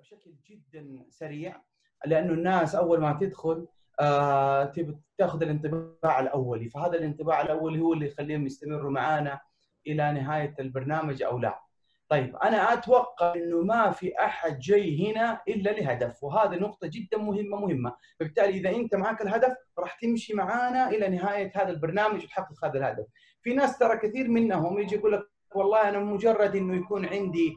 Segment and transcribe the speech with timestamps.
[0.00, 1.62] بشكل جدا سريع
[2.06, 3.66] لأنه الناس أول ما تدخل
[4.00, 4.72] آه
[5.18, 6.68] تاخذ الانطباع الأولي.
[6.68, 9.40] فهذا الانطباع الأولي هو اللي يخليهم يستمروا معنا
[9.86, 11.60] إلى نهاية البرنامج أو لا.
[12.08, 17.56] طيب أنا أتوقع إنه ما في أحد جاي هنا إلا لهدف وهذه نقطة جدا مهمة
[17.56, 17.96] مهمة.
[18.20, 23.06] فبالتالي إذا أنت معك الهدف راح تمشي معانا إلى نهاية هذا البرنامج وتحقق هذا الهدف.
[23.42, 25.22] في ناس ترى كثير منهم يجي يقول لك
[25.54, 27.54] والله أنا مجرد إنه يكون عندي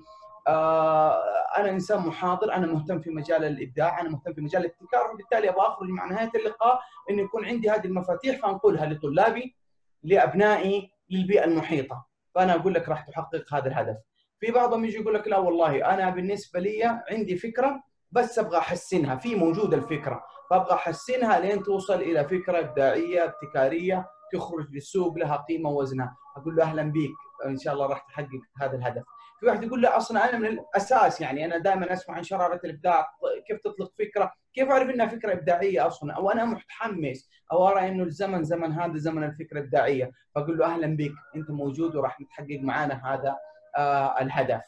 [1.57, 5.67] أنا إنسان محاضر أنا مهتم في مجال الإبداع أنا مهتم في مجال الابتكار وبالتالي أبغى
[5.67, 9.55] أخرج مع نهاية اللقاء انه يكون عندي هذه المفاتيح فأنقلها لطلابي
[10.03, 12.05] لأبنائي للبيئة المحيطة.
[12.35, 13.97] فأنا أقول لك راح تحقق هذا الهدف.
[14.39, 19.15] في بعضهم يجي يقول لك لا والله أنا بالنسبة لي عندي فكرة بس أبغى أحسنها
[19.15, 20.23] في موجودة الفكرة.
[20.49, 26.17] فأبغى أحسنها لين توصل إلى فكرة إبداعية ابتكارية تخرج للسوق لها قيمة ووزنها.
[26.37, 27.11] أقول له أهلا بك
[27.45, 29.03] إن شاء الله راح تحقق هذا الهدف.
[29.41, 33.07] في واحد يقول لا أصلا أنا من الأساس يعني أنا دائما أسمع عن شرارة الإبداع
[33.47, 38.03] كيف تطلق فكرة كيف أعرف إنها فكرة إبداعية أصلا أو أنا متحمس أو أرى إنه
[38.03, 40.11] الزمن زمن هذا زمن الفكرة الإبداعية.
[40.35, 43.37] فأقول له أهلا بك أنت موجود وراح نتحقق معانا هذا
[43.77, 44.61] آه الهدف.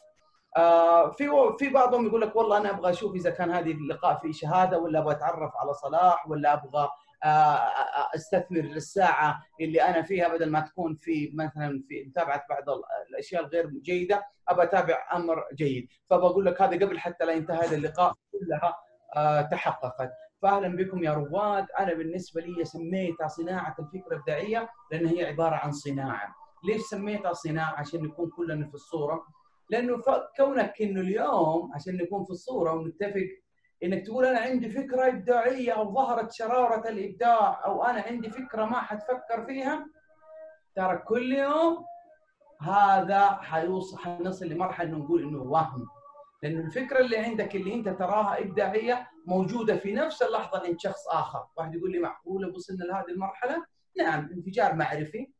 [0.56, 4.32] آه في في بعضهم يقول لك والله أنا أبغى أشوف إذا كان هذه اللقاء في
[4.32, 6.88] شهادة ولا أبغى أتعرف على صلاح ولا أبغى
[8.14, 12.64] استثمر الساعة اللي أنا فيها بدل ما تكون في مثلا في متابعة بعض
[13.10, 15.88] الأشياء الغير جيدة أبى أتابع أمر جيد.
[16.10, 18.76] فبقول لك هذا قبل حتى لا ينتهي هذا اللقاء كلها
[19.50, 20.10] تحققت.
[20.42, 21.66] فاهلا بكم يا رواد.
[21.78, 26.34] أنا بالنسبة لي سميتها صناعة الفكرة الإبداعية لأن هي عبارة عن صناعة.
[26.64, 29.26] ليش سميتها صناعة؟ عشان نكون كلنا في الصورة.
[29.70, 30.02] لأنه
[30.36, 33.26] كونك إنه اليوم عشان نكون في الصورة ونتفق
[33.84, 38.80] إنك تقول أنا عندي فكرة إبداعية أو ظهرت شرارة الإبداع أو أنا عندي فكرة ما
[38.80, 39.86] حتفكر فيها
[40.76, 41.84] ترى كل يوم
[42.60, 45.86] هذا حيوصل حنصل لمرحلة نقول إنه وهم.
[46.42, 51.46] لأنه الفكرة اللي عندك اللي أنت تراها إبداعية موجودة في نفس اللحظة عند شخص آخر،
[51.56, 53.64] واحد يقول لي معقولة وصلنا لهذه المرحلة؟
[53.98, 55.32] نعم انفجار معرفي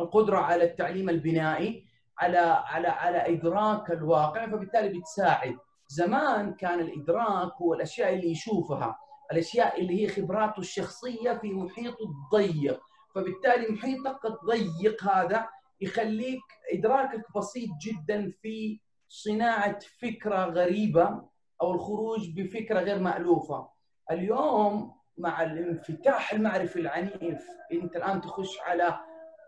[0.00, 1.84] القدرة على التعليم البنائي
[2.18, 5.56] على على على إدراك الواقع فبالتالي بتساعد.
[5.94, 8.98] زمان كان الإدراك هو الاشياء اللي يشوفها
[9.32, 12.80] الأشياء اللي هي خبراته الشخصية في محيطه الضيق.
[13.14, 15.48] فبالتالي محيطك الضيق هذا
[15.80, 21.22] يخليك إدراكك بسيط جدا في صناعة فكرة غريبة
[21.62, 23.68] أو الخروج بفكرة غير مألوفة.
[24.10, 28.98] اليوم مع الانفتاح المعرفي العنيف أنت الآن تخش على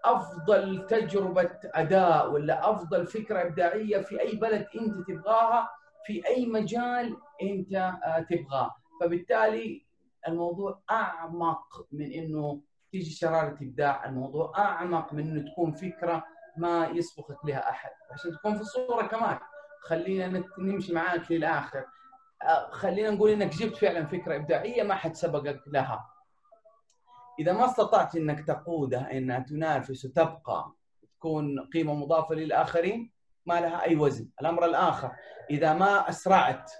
[0.04, 5.68] أفضل تجربة أداء ولا أفضل فكرة إبداعية في أي بلد أنت تبغاها
[6.06, 7.92] في أي مجال أنت
[8.30, 8.74] تبغاه.
[9.00, 9.86] فبالتالي
[10.28, 12.60] الموضوع أعمق من إنه
[12.92, 14.04] تيجي شرارة إبداع.
[14.08, 16.24] الموضوع أعمق من إنه تكون فكرة
[16.56, 17.90] ما يسبقك لها أحد.
[18.10, 19.38] عشان تكون في الصورة كمان.
[19.82, 21.84] خلينا نمشي معاك للآخر.
[22.70, 26.10] خلينا نقول إنك جبت فعلا فكرة إبداعية ما حد سبقك لها.
[27.38, 30.72] إذا ما استطعت إنك تقودها إنها تنافس وتبقى
[31.18, 33.12] تكون قيمة مضافة للآخرين
[33.46, 35.10] ما لها أي وزن الأمر الآخر
[35.50, 36.70] إذا ما أسرعت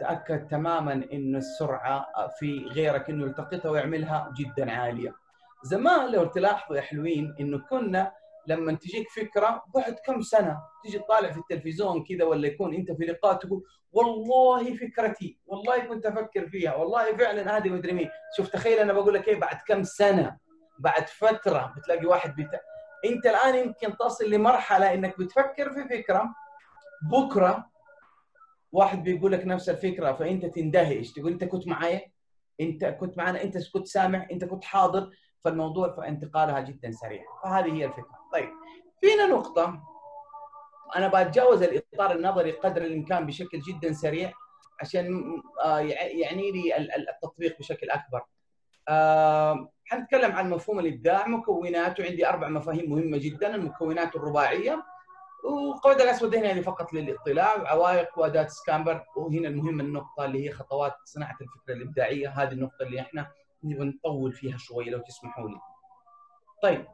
[0.00, 2.06] تأكد تماما إن السرعة
[2.38, 5.14] في غيرك إنه يلتقطها ويعملها جدا عالية
[5.62, 8.12] زمان لو تلاحظوا يا حلوين إنه كنا
[8.46, 13.04] لما تجيك فكرة بعد كم سنة تيجي تطالع في التلفزيون كذا ولا يكون أنت في
[13.04, 13.62] لقاء تقول
[13.92, 19.14] والله فكرتي والله كنت أفكر فيها والله فعلا هذه مدري مين شوف تخيل أنا بقول
[19.14, 20.36] لك إيه بعد كم سنة
[20.78, 22.48] بعد فترة بتلاقي واحد.
[23.04, 26.34] انت الان يمكن تصل لمرحلة انك بتفكر في فكرة
[27.10, 27.70] بكرة
[28.72, 31.12] واحد بيقول لك نفس الفكرة فانت تندهش.
[31.12, 32.00] تقول انت كنت معايا
[32.60, 35.10] انت كنت معنا انت كنت سامع انت كنت حاضر.
[35.44, 37.24] فالموضوع فانتقالها جدا سريع.
[37.42, 38.18] فهذه هي الفكرة.
[38.32, 38.48] طيب
[39.00, 39.82] فينا نقطة.
[40.96, 44.32] أنا بتجاوز الإطار النظري قدر الإمكان بشكل جدا سريع
[44.80, 45.22] عشان
[45.96, 46.76] يعني لي
[47.12, 48.22] التطبيق بشكل أكبر.
[49.84, 51.28] حنتكلم عن مفهوم الإبداع.
[51.28, 54.82] مكوناته عندي أربع مفاهيم مهمة جدا المكونات الرباعية.
[55.44, 57.68] وقواعد الاسود هنا يعني فقط للاطلاع.
[57.68, 59.04] عوائق وأداة سكامبر.
[59.16, 62.28] وهنا المهم النقطة اللي هي خطوات صناعة الفكرة الإبداعية.
[62.28, 63.30] هذه النقطة اللي إحنا
[63.64, 65.60] نبغى نطول فيها شوي لو تسمحوا لي.
[66.62, 66.86] طيب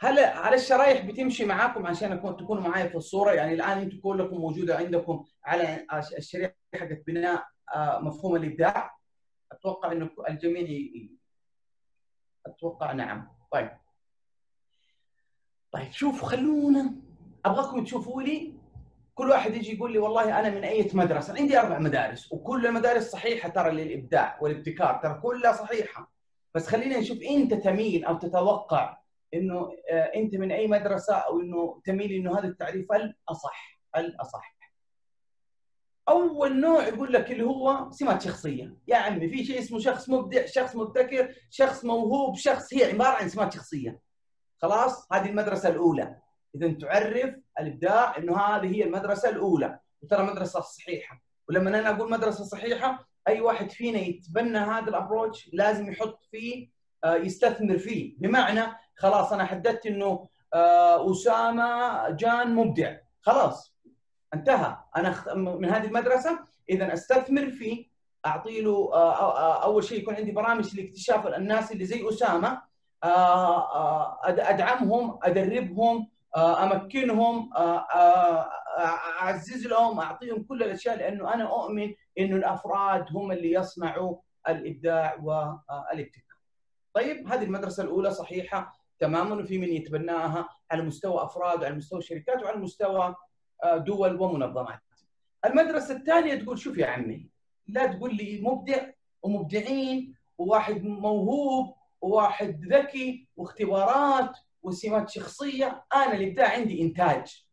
[0.00, 4.36] هل هل الشرايح بتمشي معاكم عشان اكون تكونوا معي في الصورة؟ يعني الآن أنتم كلكم
[4.36, 5.86] موجودة عندكم على
[6.16, 7.44] الشريحة حقت بناء
[7.76, 8.98] مفهوم الإبداع.
[9.52, 10.62] أتوقع إنه الجميع
[12.46, 13.28] أتوقع نعم.
[13.52, 13.70] طيب.
[15.72, 16.94] طيب شوفوا خلونا
[17.44, 18.54] أبغاكم تشوفوا لي
[19.14, 23.10] كل واحد يجي يقول لي والله أنا من أي مدرسة؟ عندي أربع مدارس وكل المدارس
[23.10, 26.12] صحيحة ترى للإبداع والابتكار ترى كلها صحيحة.
[26.54, 28.98] بس خلينا نشوف أنت تميل أو تتوقع
[29.34, 29.70] إنه
[30.16, 34.57] أنت من أي مدرسة أو إنه تميل إنه هذا التعريف الأصح الأصح.
[36.08, 38.76] أول نوع يقول لك اللي هو سمات شخصية.
[38.88, 43.28] يا عمي في شيء اسمه شخص مبدع شخص مبتكر شخص موهوب شخص هي عبارة عن
[43.28, 44.00] سمات شخصية.
[44.62, 46.16] خلاص؟ هذه المدرسة الأولى.
[46.54, 49.78] إذا تعرف الإبداع إنه هذه هي المدرسة الأولى.
[50.02, 51.22] وترى مدرسة صحيحة.
[51.48, 56.68] ولما أنا أقول مدرسة صحيحة أي واحد فينا يتبنى هذا الابروتش لازم يحط فيه
[57.04, 58.14] آه، يستثمر فيه.
[58.18, 58.62] بمعنى
[58.96, 62.96] خلاص أنا حددت إنه آه، أسامة جان مبدع.
[63.20, 63.77] خلاص.
[64.34, 66.38] انتهى أنا من هذه المدرسة
[66.70, 67.86] اذا أستثمر فيه
[68.26, 72.62] أعطي له آه، أول شيء يكون عندي برامج لاكتشاف الناس اللي زي أسامة
[74.24, 77.50] أدعمهم أدربهم أمكنهم
[79.20, 84.16] أعزز لهم أعطيهم كل الأشياء لأنه أنا أؤمن إنه الأفراد هم اللي يصنعوا
[84.48, 86.38] الإبداع والابتكار.
[86.94, 92.42] طيب هذه المدرسة الأولى صحيحة تماما وفي من يتبناها على مستوى أفراد وعلى مستوى شركات
[92.42, 93.14] وعلى مستوى
[93.76, 94.80] دول ومنظمات.
[95.44, 97.26] المدرسة الثانية تقول شوف يا عمي
[97.68, 98.90] لا تقول لي مبدع
[99.22, 105.84] ومبدعين وواحد موهوب وواحد ذكي واختبارات وسمات شخصية.
[105.94, 107.44] أنا الإبداع عندي إنتاج.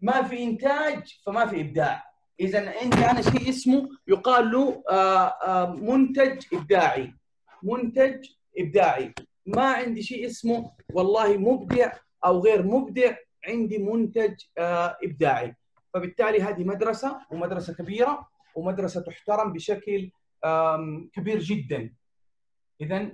[0.00, 2.10] ما في إنتاج فما في إبداع.
[2.40, 7.14] اذا عندي أنا شيء اسمه يقال له آه، آه، منتج إبداعي.
[7.62, 8.28] منتج
[8.58, 9.14] إبداعي.
[9.46, 11.92] ما عندي شيء اسمه والله مبدع
[12.24, 13.14] أو غير مبدع.
[13.48, 15.56] عندي منتج آه، إبداعي.
[15.94, 20.10] فبالتالي هذه مدرسة ومدرسة كبيرة ومدرسة تحترم بشكل
[21.12, 21.94] كبير جدا.
[22.80, 23.10] اذا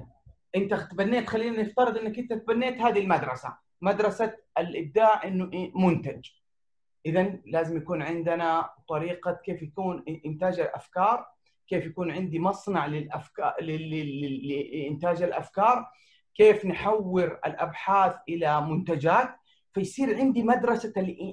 [0.56, 3.56] أنت تبنيت خلينا نفترض إنك أنت تبنيت هذه المدرسة.
[3.81, 6.31] مدرسة الإبداع إنه منتج.
[7.06, 11.26] اذا لازم يكون عندنا طريقة كيف يكون إنتاج الأفكار
[11.69, 15.87] كيف يكون عندي مصنع للأفكار لإنتاج الأفكار
[16.34, 19.37] كيف نحور الأبحاث إلى منتجات.
[19.76, 20.93] فيصير عندي مدرسة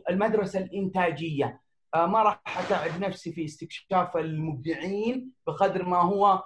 [0.10, 1.62] المدرسة الإنتاجية.
[1.95, 6.44] آه، ما راح اتعب نفسي في استكشاف المبدعين بقدر ما هو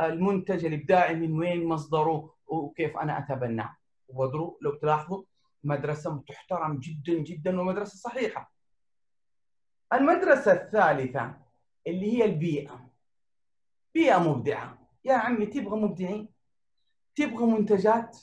[0.00, 3.76] المنتج الإبداعي من وين مصدره وكيف أنا أتبناه.
[4.62, 5.22] لو تلاحظوا
[5.64, 8.52] مدرسة تحترم جدا جدا ومدرسة صحيحة.
[9.92, 11.34] المدرسة الثالثة
[11.86, 12.90] اللي هي البيئة.
[13.94, 14.78] بيئة مبدعة.
[15.04, 16.28] يا عمي تبغى مبدعين؟
[17.14, 18.18] تبغى منتجات؟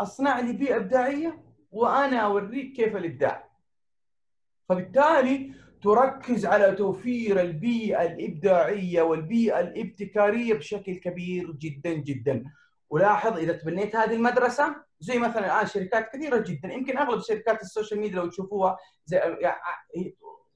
[0.00, 3.50] أصنع لي بيئة إبداعية؟ وأنا أوريك كيف الإبداع.
[4.68, 5.52] فبالتالي
[5.82, 12.44] تركز على توفير البيئة الإبداعية والبيئة الابتكارية بشكل كبير جدا جدا.
[12.90, 17.67] ولاحظ إذا تبنيت هذه المدرسة زي مثلا الآن شركات كثيرة جدا يمكن أغلب شركات ال
[17.67, 19.20] social media لو تشوفوها زي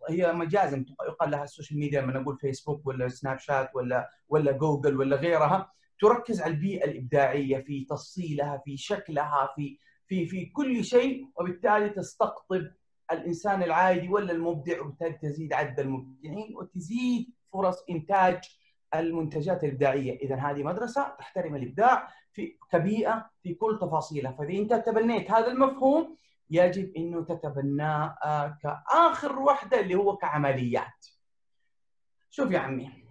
[0.09, 4.53] هي مجازا يقال لها ال social media لما نقول فيسبوك ولا سناب شات ولا ولا
[4.53, 5.73] جوجل ولا غيرها.
[6.01, 12.71] تركز على البيئة الإبداعية في تفصيلها في شكلها في في في كل شيء وبالتالي تستقطب
[13.13, 18.41] الإنسان العادي ولا المبدع وبالتالي تزيد عدد المبدعين وتزيد فرص إنتاج
[18.95, 25.31] المنتجات الإبداعية، اذا هذه مدرسة تحترم الإبداع في كبيئة في كل تفاصيلها، فإذا إنت تبنيت
[25.31, 26.17] هذا المفهوم
[26.51, 28.17] يجب إنه تتبناه
[28.63, 31.07] كآخر وحدة اللي هو كعمليات.
[32.31, 33.04] شوف يا عمي.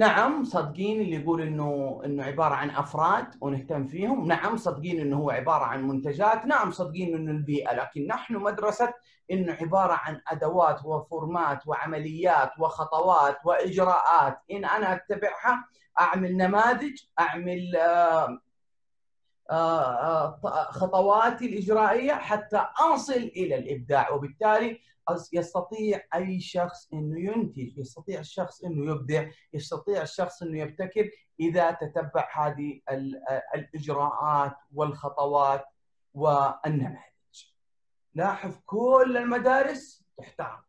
[0.00, 5.30] نعم صدقين اللي يقول إنه إنه عبارة عن أفراد ونهتم فيهم، نعم صدقين إنه هو
[5.30, 8.94] عبارة عن منتجات، نعم صدقين إنه البيئة، لكن نحن مدرسة
[9.30, 14.38] إنه عبارة عن أدوات وفورمات وعمليات وخطوات وإجراءات.
[14.50, 15.64] إن أنا أتبعها
[16.00, 18.38] أعمل نماذج، أعمل آه،
[19.50, 24.10] آه، آه، خطواتي الإجرائية حتى أصل إلى الإبداع.
[24.10, 24.80] وبالتالي
[25.32, 32.28] يستطيع أي شخص إنه ينتج، يستطيع الشخص إنه يبدع، يستطيع الشخص إنه يبتكر إذا تتبع
[32.34, 32.80] هذه
[33.54, 35.64] الإجراءات والخطوات
[36.14, 37.00] والنماذج.
[38.14, 40.62] لاحظ كل المدارس تحترم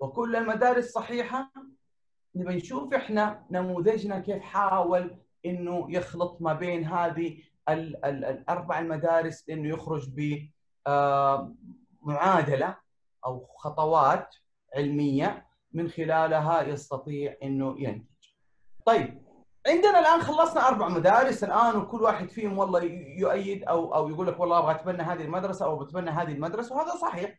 [0.00, 1.52] وكل المدارس صحيحة
[2.34, 9.50] نبي نشوف إحنا نموذجنا كيف حاول إنه يخلط ما بين هذه ال ال الأربع المدارس
[9.50, 10.08] إنه يخرج
[12.06, 12.81] بمعادله آه،
[13.26, 14.36] أو خطوات
[14.76, 18.06] علمية من خلالها يستطيع إنه ينتج.
[18.86, 19.22] طيب
[19.66, 22.82] عندنا الآن خلصنا أربع مدارس الآن وكل واحد فيهم والله
[23.18, 26.96] يؤيد أو أو يقول لك والله أبغى أتبنى هذه المدرسة أو بتبنى هذه المدرسة وهذا
[26.96, 27.38] صحيح.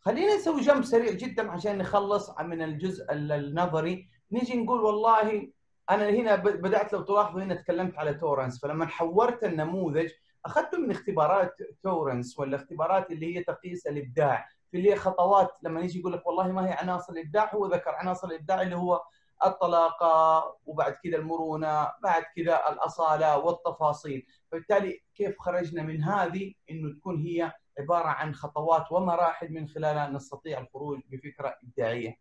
[0.00, 5.52] خلينا نسوي جنب سريع جدا عشان نخلص من الجزء النظري نيجي نقول والله
[5.90, 10.10] أنا هنا بدأت لو تلاحظوا هنا تكلمت على تورنس فلما حورت النموذج
[10.46, 15.98] أخذته من اختبارات تورنس ولا اختبارات اللي هي تقيس الإبداع في اللي خطوات لما يجي
[15.98, 19.02] يقول لك والله ما هي عناصر الإبداع هو ذكر عناصر الإبداع اللي هو
[19.44, 24.26] الطلاقة وبعد كذا المرونة بعد كذا الأصالة والتفاصيل.
[24.50, 30.60] فبالتالي كيف خرجنا من هذه؟ إنه تكون هي عبارة عن خطوات ومراحل من خلالها نستطيع
[30.60, 32.18] الخروج بفكرة إبداعية.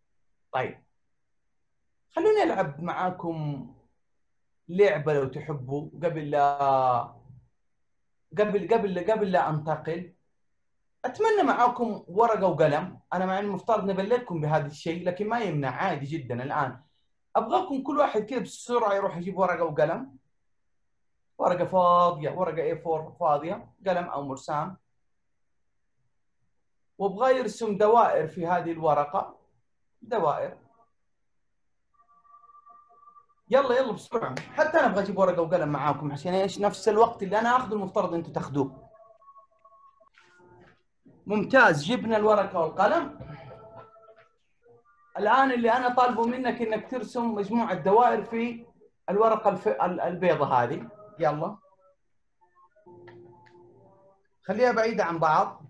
[0.52, 0.84] طيب
[2.16, 3.68] خلوني العب معاكم
[4.70, 5.90] لعبة لو تحبوا.
[6.04, 7.16] قبل لا
[8.40, 10.14] قبل قبل قبل لا أنتقل
[11.05, 13.00] أتمنى معاكم ورقة وقلم.
[13.13, 16.81] أنا مع المفترض نبلغكم بهذا الشيء لكن ما يمنع عادي جدا الآن.
[17.35, 20.17] أبغاكم كل واحد كذا بسرعة يروح يجيب ورقة وقلم.
[21.38, 24.77] ورقة فاضية ورقة A4 فاضية قلم أو مرسام.
[26.97, 29.35] وأبغى يرسم دوائر في هذه الورقة.
[30.01, 30.57] دوائر.
[33.50, 34.35] يلا يلا بسرعة.
[34.39, 38.13] حتى أنا أبغى أجيب ورقة وقلم معاكم عشان إيش؟ نفس الوقت اللي أنا آخذه المفترض
[38.13, 38.85] أنتم تاخذوه.
[41.27, 43.20] ممتاز جبنا الورقة والقلم.
[45.17, 48.65] الآن اللي أنا طالبه منك إنك ترسم مجموعة دوائر في
[49.10, 49.67] الورقة الف...
[49.82, 50.89] البيضة هذه.
[51.20, 51.58] يلا.
[54.44, 55.62] خليها بعيدة عن بعض.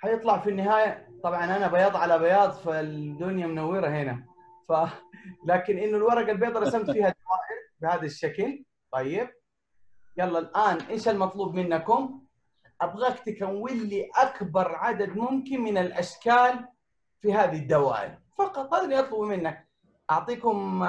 [0.00, 1.08] حيطلع في النهاية.
[1.22, 4.26] طبعا أنا بياض على بياض فالدنيا منورة هنا.
[4.68, 4.72] ف
[5.44, 8.64] لكن إنه الورقة البيضاء رسمت فيها دوائر بهذا الشكل.
[8.92, 9.30] طيب.
[10.16, 12.22] يلا الآن إيش المطلوب منكم؟
[12.80, 16.68] أبغاك تكون لي أكبر عدد ممكن من الأشكال
[17.20, 18.18] في هذه الدوائر.
[18.38, 19.68] فقط هذا اللي اطلبه منك.
[20.10, 20.82] أعطيكم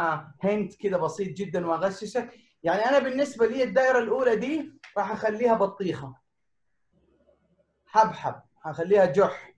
[0.44, 2.30] هنت كذا بسيط جدا وأغششك.
[2.64, 6.16] يعني أنا بالنسبة لي الدائرة الأولى دي راح أخليها بطيخة.
[7.86, 8.42] حبحب.
[8.64, 9.54] حخليها جح.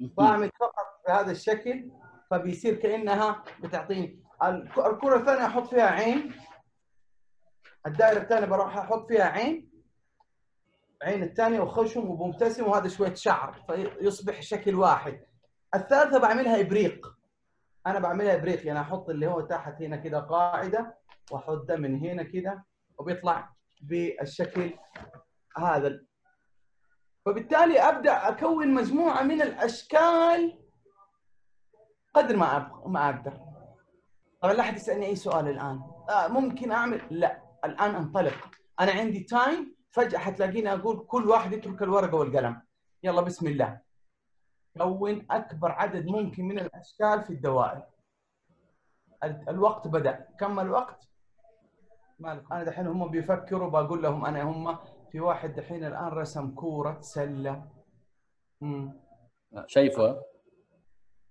[0.16, 1.90] فاعمل فقط بهذا الشكل.
[2.30, 4.22] فبيصير كأنها بتعطيني.
[4.78, 6.34] الكرة الثانية أحط فيها عين.
[7.86, 9.69] الدائرة الثانية بروح أحط فيها عين.
[11.02, 15.20] عين الثانية وخشم ومبتسم وهذا شوية شعر فيصبح شكل واحد.
[15.74, 17.16] الثالثة بعملها إبريق.
[17.86, 20.98] أنا بعملها إبريق يعني أحط اللي هو تحت هنا كده قاعدة
[21.30, 22.64] وأحط ده من هنا كده
[22.98, 24.70] وبيطلع بالشكل
[25.58, 26.00] هذا.
[27.26, 30.58] فبالتالي أبدأ أكون مجموعة من الأشكال
[32.14, 33.40] قدر ما أبغى ما أقدر.
[34.42, 35.80] طبعا لا أحد يسألني أي سؤال الآن.
[36.10, 37.42] آه ممكن أعمل؟ لا.
[37.64, 38.50] الآن أنطلق.
[38.80, 42.62] أنا عندي تايم فجأة حتلاقيني أقول كل واحد يترك الورقة والقلم.
[43.02, 43.80] يلا بسم الله.
[44.78, 47.82] كون أكبر عدد ممكن من الأشكال في الدوائر.
[49.24, 50.28] الوقت بدأ.
[50.38, 51.08] كم الوقت؟
[52.18, 54.78] مالك أنا دحين هم بيفكروا بقول لهم أنا هم
[55.12, 57.70] في واحد دحين الآن رسم كورة سلة.
[58.62, 59.00] امم
[59.66, 60.22] شايفه؟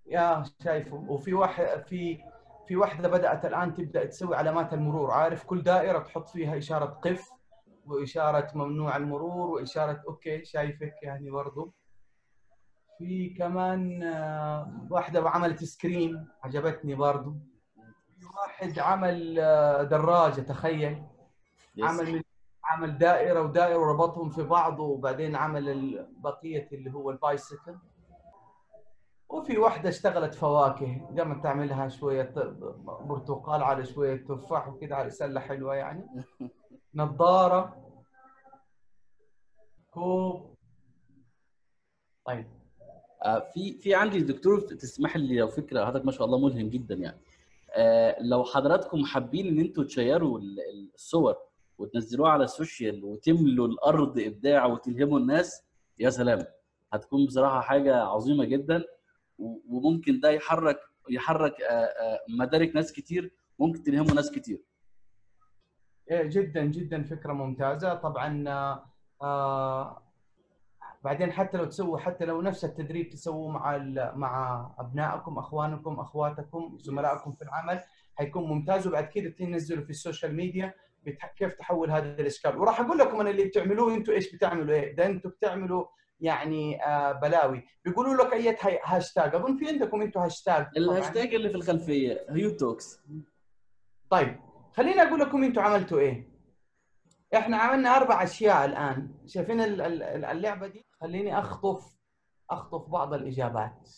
[0.06, 0.96] يا شايفه.
[0.96, 2.22] وفي واحد في
[2.68, 5.10] في واحدة بدأت الآن تبدأ تسوي علامات المرور.
[5.10, 7.39] عارف كل دائرة تحط فيها إشارة قف؟
[7.86, 11.72] وإشارة ممنوع المرور وإشارة okay شايفك يعني برضو.
[12.98, 17.34] في كمان آه، واحدة عملت screen عجبتني برضو.
[18.18, 21.02] في واحد عمل آه، دراجة تخيل.
[21.82, 22.22] عمل
[22.64, 27.76] عمل دائرة ودائرة وربطهم في بعض وبعدين عمل بقية اللي هو ال bicycle
[29.28, 31.06] وفي واحدة اشتغلت فواكه.
[31.18, 32.32] قامت تعملها شوية
[33.00, 36.06] برتقال على شوية تفاح وكذا على سلة حلوة يعني.
[36.94, 37.76] نظارة.
[39.90, 40.54] كوب
[42.26, 42.46] طيب.
[43.24, 46.94] آه في في عندي دكتور تسمح لي لو فكرة هذا ما شاء الله ملهم جدا
[46.94, 47.20] يعني.
[47.72, 50.40] آه لو حضراتكم حابين إن أنتم تشيروا
[50.94, 51.36] الصور
[51.78, 55.62] وتنزلوها على السوشيال وتملوا الأرض إبداع وتلهموا الناس
[55.98, 56.46] يا سلام.
[56.92, 58.84] هتكون بصراحة حاجة عظيمة جدا.
[59.68, 60.78] وممكن ده يحرك
[61.10, 64.62] يحرك آه، آه، مدارك ناس كتير ممكن تلهموا ناس كتير.
[66.10, 67.94] جدا جدا فكرة ممتازة.
[67.94, 68.44] طبعا
[69.22, 70.02] آه
[71.04, 73.78] بعدين حتى لو تسووا حتى لو نفس التدريب تسووه مع
[74.14, 77.80] مع أبنائكم أخوانكم أخواتكم زملائكم في العمل
[78.14, 78.86] حيكون ممتاز.
[78.86, 80.74] وبعد كذا تنزلوا في السوشيال ميديا
[81.36, 82.56] كيف تحول هذا الإشكال.
[82.58, 85.84] وراح أقول لكم أنا اللي بتعملوه أنتم إيش بتعملوا؟ إيه ده أنتم بتعملوا
[86.20, 87.64] يعني آه بلاوي.
[87.84, 93.00] بيقولوا لك اي هاشتاج أظن في عندكم أنتم هاشتاج الهاشتاج اللي في الخلفية هيو توكس
[94.10, 94.49] طيب.
[94.76, 96.30] خليني أقول لكم أنتم عملتوا إيه.
[97.36, 99.14] إحنا عملنا أربع أشياء الآن.
[99.26, 101.96] شايفين اللعبة دي؟ خليني اخطف
[102.50, 103.88] أخطف بعض الإجابات.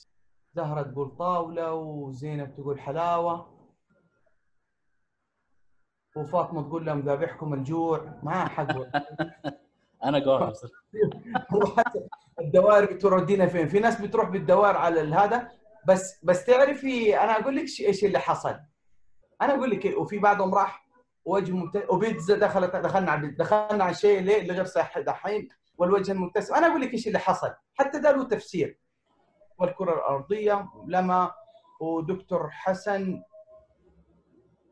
[0.55, 3.53] زهرة تقول طاولة وزينب تقول حلاوة.
[6.17, 8.21] وفاطمة تقول لهم ذابحكم الجوع.
[8.23, 8.67] ما حق
[10.05, 10.53] أنا جوع
[12.41, 15.51] الدوائر بتودينا فين؟ في ناس بتروح بالدوائر على هذا.
[15.89, 18.61] بس بس تعرفي أنا أقول لك إيش اللي حصل.
[19.43, 20.89] أنا أقول لك وفي بعضهم راح
[21.25, 26.13] وجه ممتاز وبيتزا دخلت دخلنا على دخلنا على شيء ليه اللي غير صحي دحين والوجه
[26.13, 26.55] المبتسم.
[26.55, 27.55] أنا أقول لك إيش اللي حصل.
[27.75, 28.79] حتى ده له تفسير.
[29.59, 31.33] والكرة الأرضية لما
[31.81, 33.23] ودكتور حسن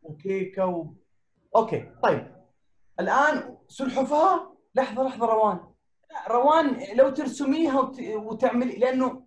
[0.03, 0.87] وكيكة و...
[1.57, 2.37] أوكي طيب.
[3.01, 5.61] الآن سلحفاة لحظة لحظة روان.
[6.29, 8.01] روان لو ترسميها وت...
[8.01, 9.27] وتعملي لأنه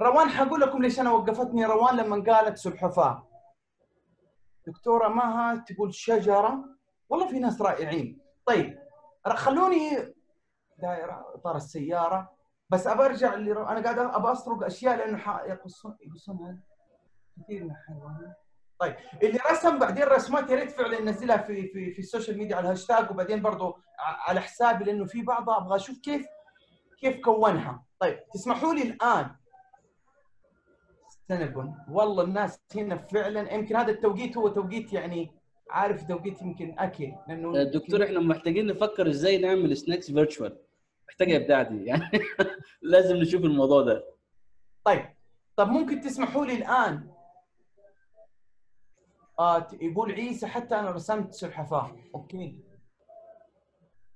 [0.00, 3.27] روان حقول لكم ليش أنا وقفتني روان لما قالت سلحفاة.
[4.68, 6.64] دكتورة مها تقول شجرة؟
[7.08, 8.18] والله في ناس رائعين.
[8.46, 8.78] طيب
[9.26, 10.14] خلوني
[10.78, 12.30] دائرة إطار السيارة
[12.70, 13.64] بس أبى أرجع اللي رو...
[13.66, 15.44] أنا قاعد أبى أسرق أشياء لأنه ح...
[15.44, 16.58] يقصون يقصونها
[17.42, 18.36] كثير من الحيوانات.
[18.78, 22.56] طيب اللي رسم بعدين رسمات يا ريت فعلا ينزلها في في في ال social media
[22.56, 26.26] على الهاشتاج وبعدين برضه على حسابي لأنه في بعضها أبغى أشوف كيف
[27.00, 27.84] كيف كونها.
[28.00, 29.30] طيب تسمحوا لي الآن
[31.28, 35.30] سنبن والله الناس هنا فعلا يمكن هذا التوقيت هو توقيت يعني
[35.70, 40.58] عارف توقيت يمكن أكل لأنه دكتور إحنا محتاجين نفكر إزاي نعمل snacks virtual
[41.08, 42.10] محتاجه ابداع دي يعني.
[42.82, 44.04] لازم نشوف الموضوع ده.
[44.84, 45.04] طيب.
[45.56, 47.10] طب ممكن تسمحوا لي الآن؟
[49.38, 51.96] آه يقول عيسى حتى أنا رسمت سلحفاة.
[52.14, 52.58] أوكي.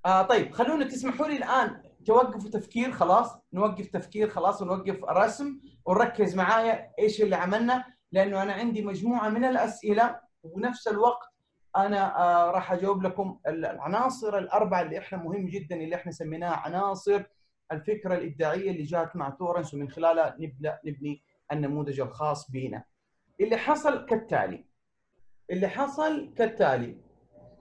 [0.07, 3.37] آه طيب خلونا تسمحوا لي الآن توقفوا تفكير خلاص.
[3.53, 9.45] نوقف تفكير خلاص ونوقف رسم ونركز معايا إيش اللي عملنا لأنه أنا عندي مجموعة من
[9.45, 11.29] الأسئلة ونفس الوقت
[11.77, 17.23] أنا آه راح أجاوب لكم العناصر الأربعة اللي إحنا مهم جدا اللي إحنا سميناها عناصر
[17.73, 21.23] الفكرة الإبداعية اللي جات مع تورنس ومن خلالها نبدأ نبني
[21.53, 22.85] النموذج الخاص بنا.
[23.41, 24.65] اللي حصل كالتالي
[25.51, 26.97] اللي حصل كالتالي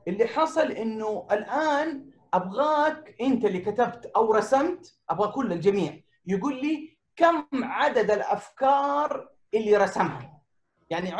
[0.08, 6.98] اللي حصل إنه الآن أبغاك أنت اللي كتبت أو رسمت أبغى كل الجميع يقول لي
[7.16, 10.42] كم عدد الأفكار اللي رسمها؟
[10.90, 11.14] يعني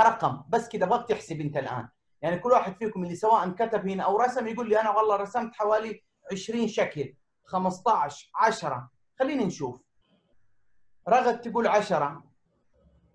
[0.00, 1.88] رقم بس كذا ابغاك تحسب أنت الآن.
[2.22, 5.54] يعني كل واحد فيكم اللي سواء كتب هنا أو رسم يقول لي أنا والله رسمت
[5.54, 6.02] حوالي
[6.32, 7.14] 20 شكل
[7.44, 9.82] 15 10 خلينا نشوف.
[11.08, 12.22] رغد تقول 10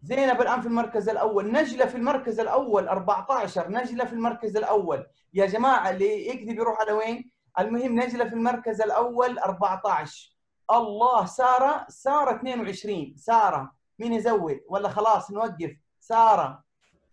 [0.03, 1.51] زينب الآن في المركز الأول.
[1.51, 5.05] نجلة في المركز الأول 14 نجلة في المركز الأول.
[5.33, 10.32] يا جماعة اللي يكذب يروح على وين؟ المهم نجلة في المركز الأول 14
[10.71, 16.63] الله سارة سارة 22 سارة مين يزود؟ ولا خلاص نوقف؟ سارة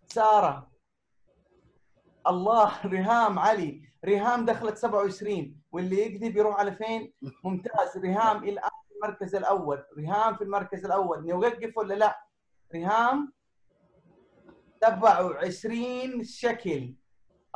[0.06, 0.70] سارة.
[2.26, 3.82] الله ريهام علي.
[4.04, 7.12] ريهام دخلت 27 واللي يكذب يروح على فين؟
[7.44, 7.98] ممتاز.
[7.98, 9.84] ريهام الان المركز الأول.
[9.96, 11.26] ريهام في المركز الأول.
[11.26, 12.24] نوقف ولا لا؟
[12.74, 13.32] ريهام
[14.80, 16.94] 27 شكل.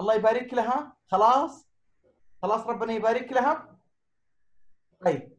[0.00, 0.96] الله يبارك لها.
[1.07, 1.66] خلاص؟
[2.42, 3.78] خلاص ربنا يبارك لها.
[5.04, 5.34] طيب.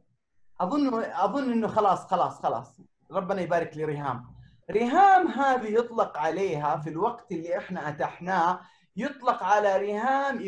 [0.61, 2.81] أظن أظن إنه خلاص خلاص خلاص.
[3.11, 4.25] ربنا يبارك لريهام
[4.71, 5.27] ريهام.
[5.27, 8.59] هذه يطلق عليها في الوقت اللي إحنا أتحناه
[8.95, 10.41] يطلق على ريهام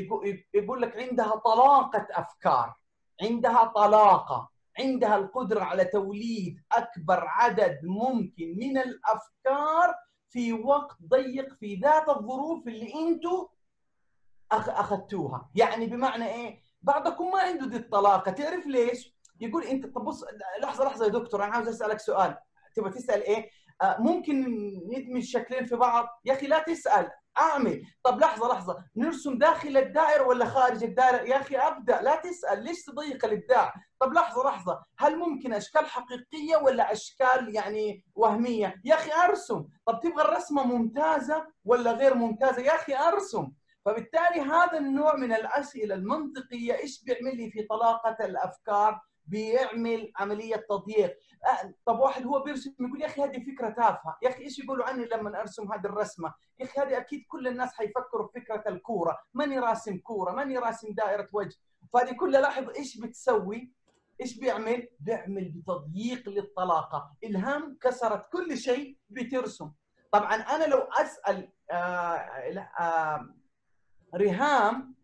[0.54, 2.74] يقول لك عندها طلاقة أفكار
[3.22, 9.96] عندها طلاقة عندها القدرة على توليد أكبر عدد ممكن من الأفكار
[10.30, 13.48] في وقت ضيق في ذات الظروف اللي أنتم
[14.52, 15.50] أخذتوها.
[15.56, 18.32] يعني بمعنى إيه؟ بعضكم ما عنده دي الطلاقة.
[18.32, 20.24] تعرف ليش؟ يقول انت طب بص
[20.62, 22.38] لحظه لحظة يا دكتور أنا عاوز أسألك سؤال.
[22.76, 23.50] تبغى تسأل إيه؟
[23.82, 24.46] آه ممكن
[24.88, 27.82] ندمج شكلين في بعض؟ يا أخي لا تسأل أعمل.
[28.04, 32.64] طب لحظه لحظة نرسم داخل الدائرة ولا خارج الدائرة؟ يا أخي أبدأ لا تسأل.
[32.64, 38.96] ليش تضيق الإبداع؟ طب لحظه لحظة هل ممكن أشكال حقيقية ولا أشكال يعني وهمية؟ يا
[38.96, 39.66] أخي أرسم.
[39.86, 43.52] طب تبغى الرسمة ممتازة ولا غير ممتازة؟ يا أخي أرسم.
[43.86, 51.18] فبالتالي هذا النوع من الأسئلة المنطقية إيش بيعمل لي في طلاقة الأفكار؟ بيعمل عملية تضييق.
[51.86, 54.18] طب واحد هو بيرسم يقول يا أخي هذه فكرة تافهة.
[54.24, 57.74] يا أخي إيش يقولوا عني لما أرسم هذه الرسمة؟ يا أخي هذه أكيد كل الناس
[57.74, 59.18] حيفكروا في فكرة الكورة.
[59.34, 61.58] ماني راسم كورة ماني راسم دائرة وجه.
[61.94, 63.74] فهذه كلها لاحظ إيش بتسوي؟
[64.22, 67.16] إيش بيعمل؟ بيعمل بتضييق للطلاقة.
[67.24, 69.72] إلهام كسرت كل شيء بترسم.
[70.12, 71.76] طبعا أنا لو أسأل آه
[72.80, 73.30] آه
[74.16, 74.97] ريهام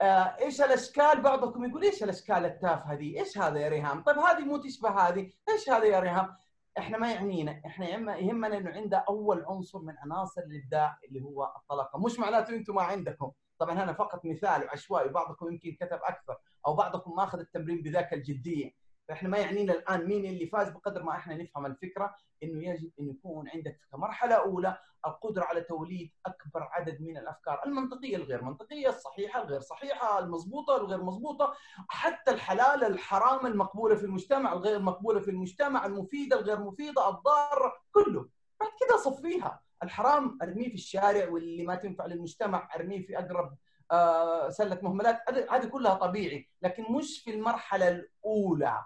[0.00, 4.44] آه إيش الأشكال؟ بعضكم يقول إيش الأشكال التافهة دي إيش هذا يا ريهام؟ طيب هذه
[4.44, 5.32] مو تشبه هذه.
[5.48, 6.36] إيش هذا يا ريهام؟
[6.78, 7.62] إحنا ما يعنينا.
[7.66, 11.98] إحنا يهمنا إنه عنده أول عنصر من عناصر الإبداع اللي هو الطلاقة.
[11.98, 13.32] مش معناته أنتم ما عندكم.
[13.58, 18.12] طبعا هنا فقط مثال وعشوائي بعضكم يمكن كتب أكثر أو بعضكم ما اخذ التمرين بذاك
[18.12, 18.70] الجدية.
[19.08, 23.08] فإحنا ما يعنينا الآن مين اللي فاز بقدر ما إحنا نفهم الفكرة إنه يجب ان
[23.08, 29.42] يكون عندك كمرحلة أولى القدرة على توليد أكبر عدد من الأفكار المنطقية الغير منطقية، الصحيحة
[29.42, 31.54] الغير صحيحة، المضبوطة الغير مضبوطة،
[31.88, 38.28] حتى الحلال الحرام المقبولة في المجتمع الغير مقبولة في المجتمع، المفيدة الغير مفيدة، الضارة، كله.
[38.60, 43.56] بعد كده صفيها، الحرام أرميه في الشارع واللي ما تنفع للمجتمع أرميه في أقرب
[43.90, 45.18] آه سلة مهملات،
[45.50, 48.84] هذه كلها طبيعي، لكن مش في المرحلة الأولى.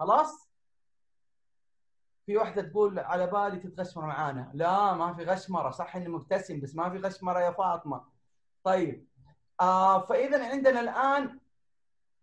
[0.00, 0.50] خلاص؟
[2.26, 4.50] في واحدة تقول على بالي تتغشمر معانا.
[4.54, 5.70] لا ما في غشمرة.
[5.70, 8.04] صح إني مبتسم بس ما في غشمرة يا فاطمة.
[8.64, 9.06] طيب.
[9.60, 11.40] آه فإذا عندنا الآن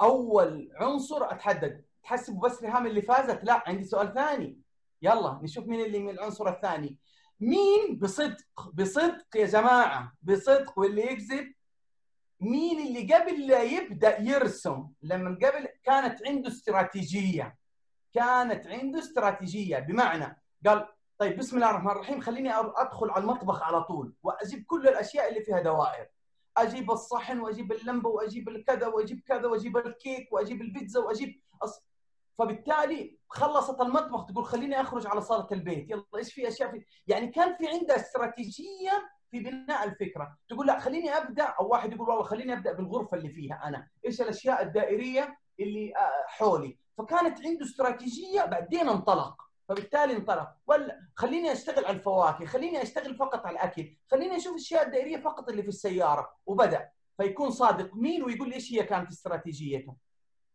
[0.01, 4.61] أول عنصر اتحدد تحسبوا بس ريهام اللي فازت؟ لا عندي سؤال ثاني.
[5.01, 6.97] يلا نشوف مين اللي من العنصر الثاني.
[7.39, 11.53] مين بصدق بصدق يا جماعة؟ بصدق واللي يكذب.
[12.39, 17.57] مين اللي قبل لا يبدأ يرسم؟ لما قبل كانت عنده استراتيجية.
[18.17, 19.79] كانت عنده استراتيجية.
[19.79, 24.87] بمعنى قال طيب بسم الله الرحمن الرحيم خليني أدخل على المطبخ على طول وأجيب كل
[24.87, 26.07] الأشياء اللي فيها دوائر.
[26.57, 31.83] أجيب الصحن وأجيب اللمبة وأجيب الكذا وأجيب كذا وأجيب الكيك وأجيب البيتزا وأجيب أص...
[32.37, 35.89] فبالتالي خلصت المطبخ تقول خليني أخرج على صالة البيت.
[35.89, 40.37] يلا إيش في أشياء في يعني كان في عندها استراتيجية في بناء الفكرة.
[40.49, 41.43] تقول لا خليني أبدأ.
[41.43, 43.87] أو واحد يقول والله خليني أبدأ بالغرفة اللي فيها أنا.
[44.05, 45.93] إيش الأشياء الدائرية اللي
[46.27, 49.47] حولي؟ فكانت عنده استراتيجية بعدين انطلق.
[49.69, 50.49] فبالتالي انطلق.
[50.67, 55.49] ولا خليني أشتغل على الفواكه خليني أشتغل فقط على الأكل خليني أشوف الأشياء الدائرية فقط
[55.49, 56.33] اللي في السيارة.
[56.45, 56.89] وبدأ.
[57.17, 57.95] فيكون صادق.
[57.95, 59.95] مين ويقول إيش هي كانت استراتيجيته؟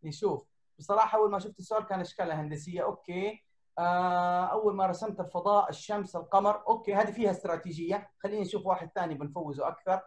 [0.05, 0.45] نشوف
[0.79, 2.83] بصراحة أول ما شفت السؤال كان اشكالها هندسية.
[2.83, 3.45] okay.
[3.79, 6.67] آه أول ما رسمت الفضاء الشمس القمر.
[6.69, 8.11] okay هذه فيها استراتيجية.
[8.19, 10.01] خليني نشوف واحد ثاني بنفوزه أكثر.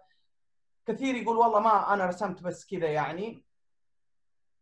[0.85, 3.45] كثير يقول والله ما أنا رسمت بس كذا يعني.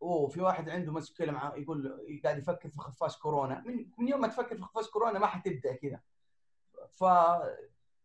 [0.03, 3.63] أوه في واحد عنده مشكلة مع يقول قاعد يفكر في خفاش كورونا.
[3.65, 5.99] من, من يوم ما تفكر في خفاش كورونا ما حتبدأ كذا.
[6.89, 7.03] ف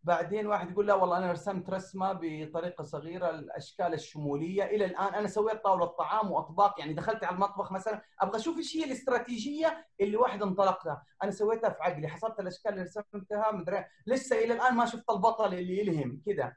[0.02, 4.64] بعدين واحد يقول لا والله أنا رسمت رسمة بطريقة صغيرة الاشكال الشمولية.
[4.64, 8.76] إلى الآن أنا سويت طاولة طعام وأطباق يعني دخلت على المطبخ مثلا أبغى أشوف إيش
[8.76, 13.84] هي الاستراتيجية اللي واحد انطلق لها أنا سويتها في عقلي حصلت الأشكال اللي رسمتها مدري
[14.06, 16.56] لسه إلى الآن ما شفت البطل اللي يلهم كذا.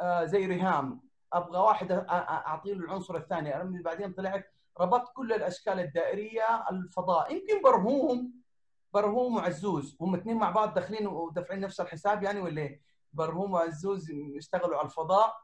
[0.00, 1.07] آه زي ريهام.
[1.32, 7.32] أبغى واحد اعطي له العنصر الثاني بعدين طلعت ربطت كل الأشكال الدائرية الفضاء.
[7.32, 8.32] يمكن برهوم
[8.92, 14.10] برهوم وعزوز هم اثنين مع بعض داخلين ودافعين نفس الحساب يعني ولا إيه؟ برهوم وعزوز
[14.10, 15.42] يشتغلوا على الفضاء.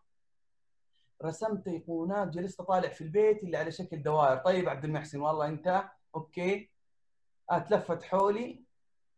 [1.24, 4.36] رسمت ايقونات جلست أطالع في البيت اللي على شكل دوائر.
[4.36, 6.70] طيب عبد المحسن والله أنت okay
[7.50, 8.63] أتلفت حولي.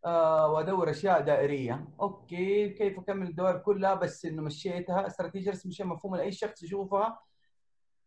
[0.05, 1.89] آه وأدور أشياء دائرية.
[2.01, 5.07] okay كيف أكمل الدوائر كلها؟ بس إنه مشيتها.
[5.07, 6.17] استراتيجيه رسم شيء مفهوم.
[6.17, 7.21] لأي شخص يشوفها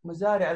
[0.04, 0.52] مزارع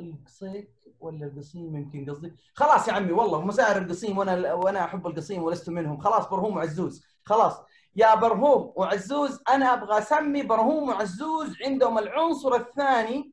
[0.00, 2.36] القصيك ولا القصيم؟ يمكن قصدي.
[2.54, 5.98] خلاص يا عمي والله مزارع القصيم وأنا وأنا أحب القصيم ولست منهم.
[5.98, 7.04] خلاص برهوم وعزوز.
[7.24, 7.62] خلاص
[7.96, 13.32] يا برهوم وعزوز أنا أبغى أسمي برهوم وعزوز عندهم العنصر الثاني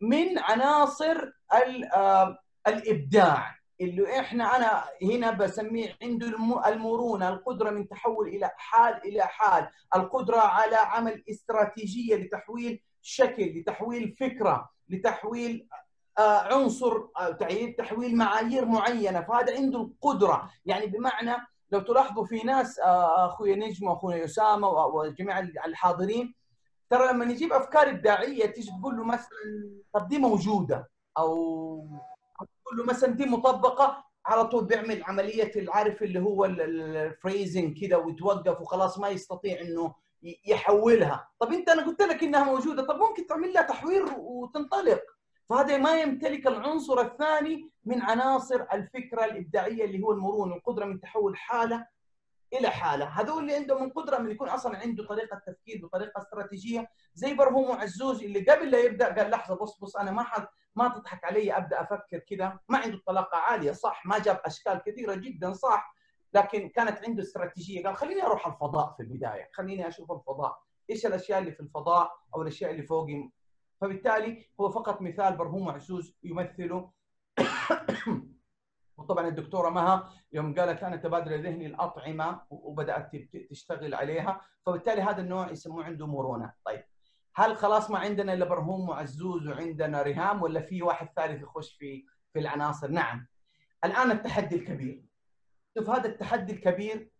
[0.00, 1.32] من عناصر
[2.66, 3.55] الإبداع.
[3.80, 6.26] اللي إحنا أنا هنا بسميه عنده
[6.66, 9.68] المرونة القدرة من تحول إلى حال إلى حال.
[9.96, 15.68] القدرة على عمل استراتيجية لتحويل شكل لتحويل فكرة لتحويل
[16.18, 17.00] عنصر
[17.40, 19.20] تعيين تحويل معايير معينة.
[19.20, 20.50] فهذا عنده القدرة.
[20.66, 21.36] يعني بمعنى
[21.70, 26.34] لو تلاحظوا في ناس اخويا نجم واخويا اسامه وجميع الحاضرين
[26.90, 29.28] ترى لما نجيب أفكار إبداعية تيجي تقول له مثلا
[29.92, 31.88] طب دي موجوده أو
[32.66, 38.60] تقول له مثلا دي مطبقة على طول بيعمل عملية العارف اللي هو الفريزنج كده ويتوقف
[38.60, 39.94] وخلاص ما يستطيع إنه
[40.46, 41.28] يحولها.
[41.40, 45.02] طب أنت أنا قلت لك إنها موجودة طب ممكن تعمل لها تحوير وتنطلق.
[45.50, 51.36] فهذا ما يمتلك العنصر الثاني من عناصر الفكرة الإبداعية اللي هو المرونة القدرة من تحول
[51.36, 51.86] حالة
[52.52, 53.04] إلى حالة.
[53.04, 58.22] هذول اللي عندهم القدره من يكون أصلا عنده طريقة تفكير وطريقة استراتيجية زي برهوم وعزوز
[58.22, 61.80] اللي قبل لا يبدأ قال لحظة بص بص أنا ما حد ما تضحك علي أبدأ
[61.80, 65.96] أفكر كذا ما عنده طلاقة عالية صح ما جاب أشكال كثيرة جدا صح
[66.34, 67.82] لكن كانت عنده استراتيجية.
[67.84, 70.58] قال خليني أروح الفضاء في البداية خليني أشوف الفضاء.
[70.90, 73.30] إيش الأشياء اللي في الفضاء أو الأشياء اللي فوقي
[73.80, 76.90] فبالتالي هو فقط مثال برهوم وعزوز يمثله.
[78.98, 83.10] وطبعا الدكتورة مها يوم قالت أنا تبادل ذهني الأطعمة وبدأت
[83.50, 84.40] تشتغل عليها.
[84.66, 86.52] فبالتالي هذا النوع يسموه عنده مرونة.
[86.64, 86.84] طيب
[87.34, 92.04] هل خلاص ما عندنا إلا برهوم وعزوز وعندنا ريهام ولا في واحد ثالث يخش في
[92.32, 93.26] في العناصر؟ نعم.
[93.84, 95.04] الآن التحدي الكبير.
[95.78, 97.10] شوف هذا التحدي الكبير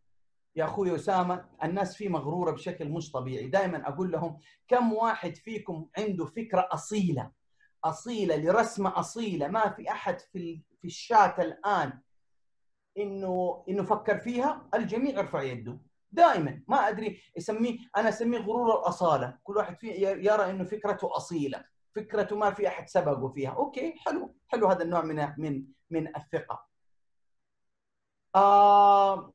[0.57, 3.46] يا أخوي أسامة الناس فيه مغرورة بشكل مش طبيعي.
[3.48, 7.31] دائما أقول لهم كم واحد فيكم عنده فكرة أصيلة؟
[7.85, 9.48] أصيلة لرسمة أصيلة.
[9.48, 12.00] ما في أحد في في الشات الآن
[12.99, 15.79] إنه إنه فكر فيها الجميع يرفع يده.
[16.13, 19.39] دائما ما أدري يسميه أنا أسميه غرور الأصالة.
[19.45, 21.65] كل واحد فيه يرى إنه فكرته أصيلة.
[21.95, 23.51] فكرته ما في أحد سبقه فيها.
[23.51, 24.35] أوكي حلو.
[24.49, 26.67] حلو هذا النوع من من من الثقة.
[28.35, 29.33] آه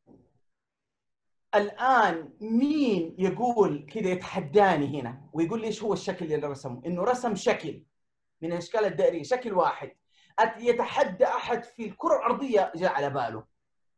[1.56, 7.36] الآن مين يقول كذا يتحداني هنا؟ ويقول لي إيش هو الشكل اللي رسمه؟ إنه رسم
[7.36, 7.84] شكل
[8.42, 9.24] من الاشكال الدائرية.
[9.24, 9.92] شكل واحد.
[10.58, 13.51] يتحدى أحد في الكرة الأرضية جاء على باله.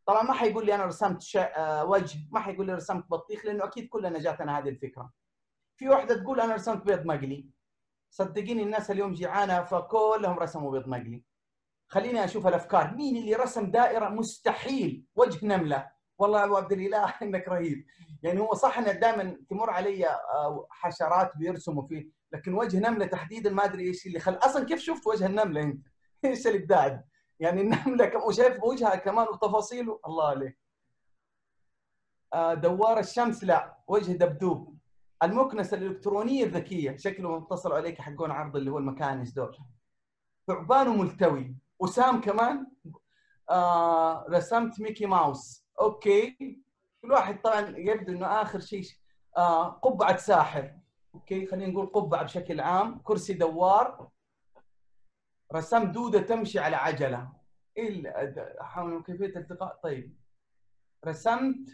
[0.05, 1.81] طبعا ما حيقول لي أنا رسمت شا...
[1.81, 5.11] وجه ما حيقول لي رسمت بطيخ لأنه أكيد كلنا جاتنا هذه الفكرة.
[5.75, 7.49] في واحدة تقول أنا رسمت بيض مقلي.
[8.09, 11.23] صدقيني الناس اليوم جيعانة فكلهم رسموا بيض مقلي.
[11.87, 12.95] خليني أشوف الأفكار.
[12.95, 15.05] مين اللي رسم دائرة؟ مستحيل.
[15.15, 15.91] وجه نملة.
[16.17, 17.85] والله أبو عبد الإله إنك رهيب.
[18.23, 23.49] يعني هو صح ان دائما تمر علي آه، حشرات بيرسموا فيه لكن وجه نملة تحديدا
[23.49, 25.87] ما أدري إيش اللي خل أصلا كيف شفت وجه النملة أنت؟
[26.25, 27.03] إيش الابداع؟
[27.39, 29.99] يعني النملة وشايف وجهها كمان وتفاصيله.
[30.07, 30.57] الله عليك.
[32.33, 33.43] آه، دوار الشمس.
[33.43, 34.77] لا وجه دبدوب.
[35.23, 36.97] المكنسة الإلكترونية الذكية.
[36.97, 39.57] شكله اتصلوا عليك حقون عرض اللي هو المكانس دول.
[40.47, 42.67] ثعبان ملتوي وسام كمان.
[43.49, 46.38] آه رسمت ميكي ماوس okay.
[47.01, 48.85] كل واحد طبعا يبدو إنه آخر شيء.
[49.37, 50.73] آه قبعة ساحر.
[51.15, 53.01] okay خلينا نقول قبعة بشكل عام.
[53.03, 54.07] كرسي دوار.
[55.55, 57.31] رسمت دودة تمشي على عجلة.
[57.77, 58.13] إيه
[58.61, 60.17] حول كيفية التقاء؟ طيب.
[61.05, 61.69] رسمت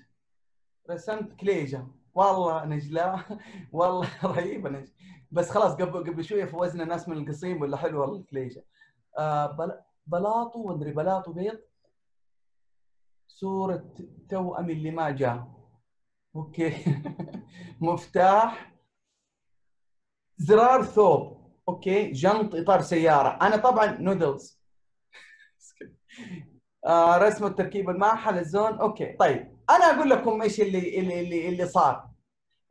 [0.91, 1.87] رسمت كليجة.
[2.13, 3.19] والله نجلاء
[3.71, 4.93] والله رهيبة نجلاء
[5.31, 8.65] بس خلاص قبل قبل شوية فوزنا ناس من القصيم ولا حلوة الكليجة.
[9.17, 11.59] آه بلاطو ومدري بلاطو بيض.
[13.27, 13.93] صورة
[14.29, 15.47] توأم اللي ما جاء.
[16.35, 16.73] okay.
[17.81, 18.75] مفتاح.
[20.37, 21.38] زرار ثوب.
[21.69, 23.37] okay جنط إطار سيارة.
[23.41, 24.59] أنا طبعا نودلز
[26.85, 29.57] آه رسم التركيب الماحة للزون okay طيب.
[29.69, 32.09] أنا أقول لكم إيش اللي اللي اللي, اللي صار.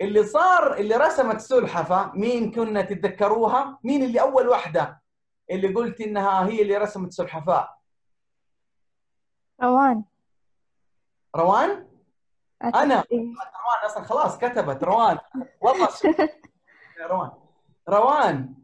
[0.01, 5.03] اللي صار اللي رسمت سلحفة مين كنا تتذكروها؟ مين اللي أول واحدة
[5.51, 7.79] اللي قلت إنها هي اللي رسمت سلحفاء
[9.63, 10.05] روان.
[11.37, 11.89] روان؟
[12.65, 13.05] أنا.
[13.13, 13.19] إيه.
[13.19, 14.85] روان أصلا خلاص كتبت.
[14.85, 15.19] روان.
[15.61, 15.89] والله
[17.11, 17.31] روان.
[17.89, 18.55] روان.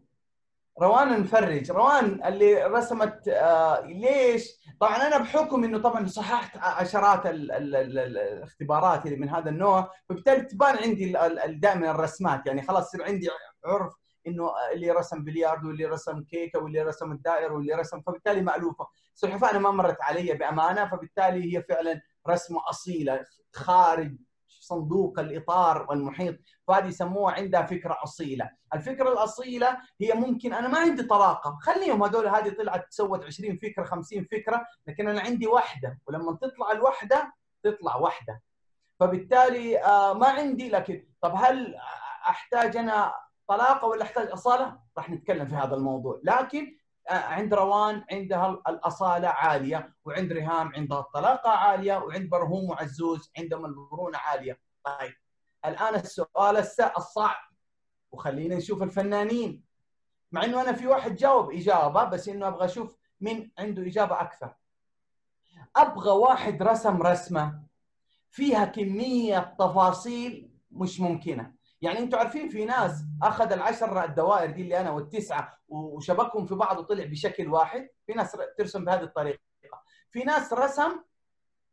[0.82, 4.48] روان المفرج روان اللي رسمت آه ليش؟
[4.80, 9.50] طبعا أنا بحكم إنه طبعا صححت عشرات ال ال ال ال الاختبارات اللي من هذا
[9.50, 11.12] النوع فبالتالي تبان عندي
[11.46, 12.46] دائما الرسمات.
[12.46, 13.28] يعني خلاص يصير عندي
[13.64, 13.94] عرف
[14.26, 18.87] إنه اللي رسم بلياردو واللي رسم كيكه واللي رسم الدائرة واللي رسم فبالتالي مألوفة.
[19.14, 24.16] السلحفاه أنا ما مرت علي بأمانة فبالتالي هي فعلا رسمة أصيلة خارج
[24.64, 26.37] صندوق الإطار والمحيط
[26.68, 32.29] فهذه يسموها عندها فكرة أصيلة، الفكرة الأصيلة هي ممكن أنا ما عندي طلاقة، خليهم هذول
[32.29, 37.96] هذه طلعت سوت 20 فكرة 50 فكرة، لكن أنا عندي واحدة ولما تطلع الوحدة تطلع
[37.96, 38.42] واحدة.
[39.00, 41.74] فبالتالي آه ما عندي لكن طب هل
[42.29, 43.14] أحتاج أنا
[43.48, 46.77] طلاقة ولا أحتاج أصالة؟ راح نتكلم في هذا الموضوع، لكن
[47.09, 54.19] عند روان عندها الأصالة عالية وعند ريهام عندها الطلاقة عالية وعند برهوم وعزوز عندهم المرونة
[54.19, 54.61] عالية.
[54.85, 55.14] طيب
[55.64, 56.57] الآن السؤال
[56.97, 57.37] الصعب
[58.12, 59.64] وخلينا نشوف الفنانين.
[60.33, 64.55] مع إنه أنا في واحد جاوب إجابة بس إنه أبغى أشوف مين عنده إجابة أكثر.
[65.77, 67.62] أبغى واحد رسم رسمة
[68.31, 71.55] فيها كمية تفاصيل مش ممكنة.
[71.85, 76.79] يعني أنتم عارفين في ناس أخذ العشر الدوائر دي اللي أنا والتسعة وشبكهم في بعض
[76.79, 79.38] وطلع بشكل واحد في ناس ترسم بهذه الطريقة.
[80.11, 81.01] في ناس رسم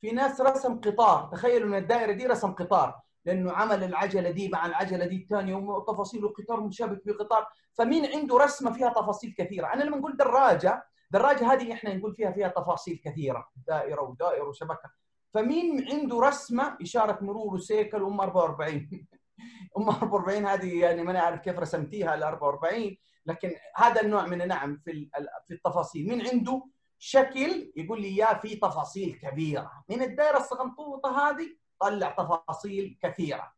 [0.01, 1.29] في ناس رسم قطار.
[1.31, 6.25] تخيلوا إن الدائرة دي رسم قطار لأنه عمل العجلة دي مع العجلة دي الثانية وتفاصيل
[6.25, 11.73] القطار مشابك بقطار فمين عنده رسمة فيها تفاصيل كثيرة؟ أنا لما نقول دراجة دراجة هذه
[11.73, 14.89] إحنا نقول فيها فيها تفاصيل كثيرة دائرة ودائرة وشبكة.
[15.33, 19.07] فمين عنده رسمة؟ إشارة مرور وسيكل وأم 44
[19.77, 24.77] ام 44 هذه يعني ماني عارف كيف رسمتيها ال 44 لكن هذا النوع من نعم
[24.85, 25.09] في
[25.47, 26.07] في التفاصيل.
[26.07, 26.67] مين عنده
[26.99, 29.83] شكل يقول لي اياه في تفاصيل كبيرة.
[29.89, 33.53] من الدائرة الصغنطوطه هذه طلع تفاصيل كثيرة.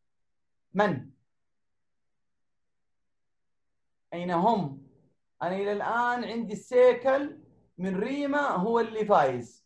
[0.73, 1.09] من؟
[4.13, 4.87] أين هم؟
[5.41, 7.39] أنا إلى الآن عندي السيكل
[7.77, 9.63] من ريما هو اللي فايز.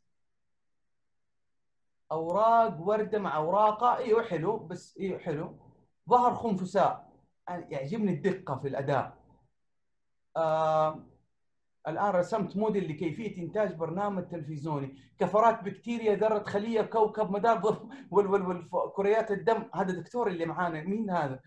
[2.12, 3.98] أوراق وردة مع أوراقة.
[3.98, 5.67] إيوه حلو بس إيوه حلو.
[6.10, 7.08] ظهر خنفساء.
[7.50, 9.18] يعجبني الدقة في الأداء.
[10.38, 11.04] آه
[11.88, 15.02] الآن رسمت موديل لكيفية إنتاج برنامج تلفزيوني.
[15.20, 19.70] كفرات بكتيريا ذرة خلية كوكب مدار والكريات الدم.
[19.74, 20.84] هذا دكتور اللي معانا.
[20.84, 21.40] مين هذا؟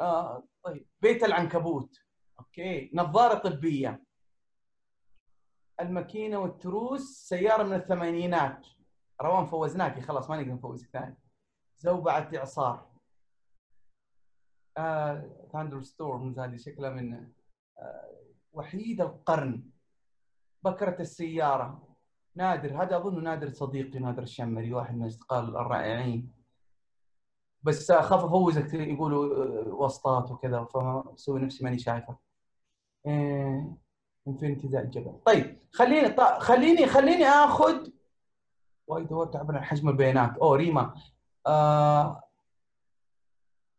[0.00, 1.98] آه طيب بيت العنكبوت.
[2.38, 4.02] okay نظارة طبية.
[5.80, 8.66] الماكينة والتروس سيارة من الثمانينات.
[9.22, 10.00] روان فوزناكي.
[10.00, 11.18] خلاص ما نقدر نفوزك ثاني.
[11.76, 12.95] زوبعة إعصار.
[15.52, 17.14] thunder آه، storms هذه شكلها من
[17.78, 18.16] آه
[18.52, 19.62] وحيد القرن.
[20.62, 21.96] بكرة السيارة.
[22.34, 26.32] نادر هذا أظن نادر صديقي نادر الشمري واحد من الأصدقاء الرائعين.
[27.62, 32.16] بس أخاف أفوزك يقولوا آه، وسطات وكذا فأسوي نفسي ماني شايفه.
[33.06, 33.76] إيه
[34.28, 35.20] infinity ذا الجبل.
[35.26, 37.88] طيب خليني طيب خليني خليني آخذ
[38.86, 40.38] وايد دورت عبر حجم البيانات.
[40.38, 40.94] أوه ريما.
[41.46, 42.25] آه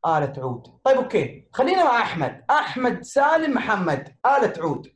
[0.07, 1.47] آلة عود طيب أوكي.
[1.53, 2.43] خلينا مع أحمد.
[2.49, 4.87] أحمد سالم محمد آلة عود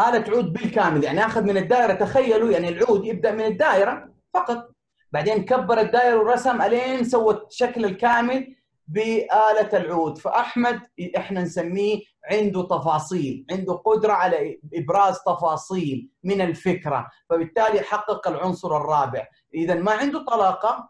[0.00, 1.04] آلة عود بالكامل.
[1.04, 4.70] يعني أخذ من الدائرة تخيلوا يعني العود يبدأ من الدائرة فقط.
[5.12, 8.56] بعدين كبر الدائرة ورسم ألين سوى الشكل الكامل
[8.88, 10.18] بآلة العود.
[10.18, 10.80] فأحمد
[11.16, 17.08] إحنا نسميه عنده تفاصيل عنده قدرة على إبراز تفاصيل من الفكرة.
[17.30, 19.26] فبالتالي حقق العنصر الرابع.
[19.54, 20.88] إذا ما عنده طلاقة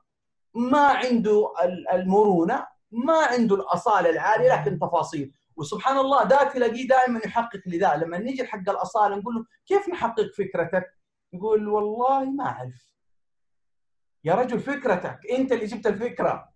[0.55, 1.53] ما عنده
[1.93, 5.33] المرونة ما عنده الأصالة العالية لكن تفاصيل.
[5.57, 10.31] وسبحان الله ده تلاقيه دائما يحقق لذا لما نيجي حق الأصالة نقول له كيف نحقق
[10.39, 10.95] فكرتك؟
[11.33, 12.95] يقول والله ما أعرف.
[14.25, 16.49] يا رجل فكرتك أنت اللي جبت الفكرة.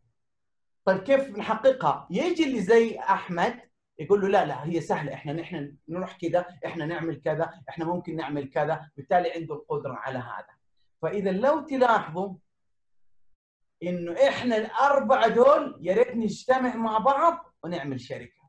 [0.84, 3.60] طيب كيف نحققها؟ يجي اللي زي أحمد
[3.98, 5.14] يقول له لا لا هي سهلة.
[5.14, 8.90] إحنا نحن نروح كذا إحنا نعمل كذا إحنا ممكن نعمل كذا.
[8.96, 10.54] بالتالي عنده القدرة على هذا.
[11.02, 12.34] فإذا لو تلاحظوا
[13.82, 18.42] إنه إحنا الأربعة دول يا ريت نجتمع مع بعض ونعمل شركة.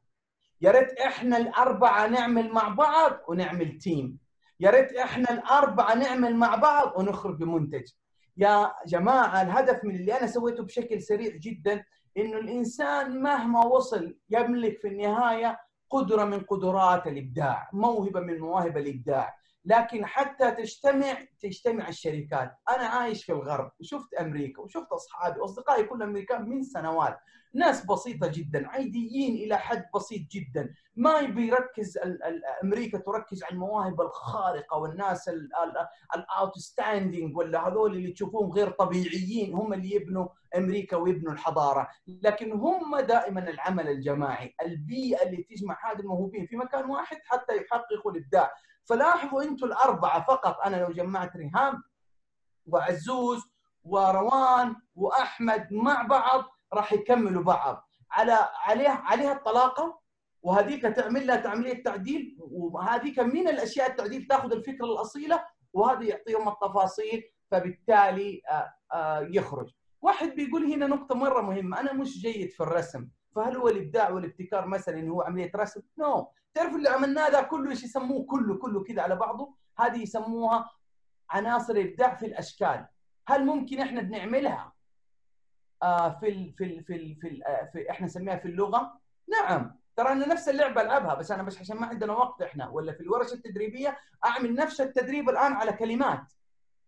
[0.61, 4.19] يا ريت إحنا الأربعة نعمل مع بعض ونعمل تيم
[4.59, 7.91] يا ريت إحنا الأربعة نعمل مع بعض ونخرج بمنتج.
[8.37, 11.83] يا جماعة الهدف من اللي أنا سويته بشكل سريع جدا
[12.17, 19.35] إنه الإنسان مهما وصل يملك في النهاية قدرة من قدرات الإبداع، موهبة من مواهب الإبداع،
[19.65, 26.09] لكن حتى تجتمع تجتمع الشركات، أنا عايش في الغرب وشفت أمريكا وشفت أصحابي واصدقائي كلهم
[26.09, 27.19] أمريكان من سنوات،
[27.53, 31.99] ناس بسيطة جدا، عاديين إلى حد بسيط جدا، ما يبي يركز
[32.63, 35.29] أمريكا تركز على المواهب الخارقة والناس
[36.15, 42.99] الاوتستاندينج ولا هذول اللي تشوفوهم غير طبيعيين هم اللي يبنوا أمريكا ويبنوا الحضارة، لكن هم
[42.99, 48.51] دائما العمل الجماعي، البيئة اللي تجمع هذه الموهوبين في مكان واحد حتى يحققوا الإبداع،
[48.85, 51.83] فلاحظوا أنتم الاربعه فقط أنا لو جمعت ريهام
[52.65, 53.43] وعزوز
[53.83, 56.43] وروان واحمد مع بعض
[56.73, 57.89] راح يكملوا بعض.
[58.11, 59.99] على عليها عليها الطلاقه؟
[60.41, 67.23] وهذيك تعمل لها عمليه تعديل؟ وهذيك من الأشياء التعديل تأخذ الفكرة الأصيلة وهذا يعطيهم التفاصيل
[67.51, 68.41] فبالتالي
[69.21, 69.73] يخرج.
[70.01, 73.07] واحد بيقول هنا نقطة مرة مهمة أنا مش جيد في الرسم.
[73.35, 76.25] فهل هو الإبداع والابتكار مثلا هو عملية رسم؟ نو no.
[76.53, 79.53] تعرفوا اللي عملناه ده كله إيش يسموه؟ كله كله كذا على بعضه.
[79.79, 80.71] هذه يسموها
[81.29, 82.85] عناصر ابداع في الأشكال.
[83.27, 84.73] هل ممكن إحنا بنعملها؟
[86.19, 87.43] في ال في ال في ال في, ال
[87.73, 88.99] في إحنا نسميها في اللغة.
[89.27, 89.75] نعم.
[89.95, 92.69] ترى أنا نفس اللعبة ألعبها بس أنا بس عشان ما عندنا وقت إحنا.
[92.69, 96.33] ولا في الورشة التدريبية أعمل نفس التدريب الآن على كلمات.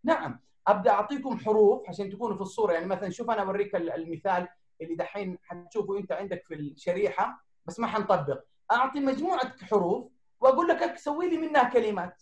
[0.04, 0.40] نعم.
[0.68, 2.74] أبدأ أعطيكم حروف عشان تكونوا في الصورة.
[2.74, 4.48] يعني مثلا شوف أنا أوريك المثال.
[4.82, 8.44] اللي دحين حتشوفه انت عندك في الشريحة بس ما حنطبق.
[8.72, 12.22] أعطي مجموعة حروف وأقول لك سوي لي منها كلمات.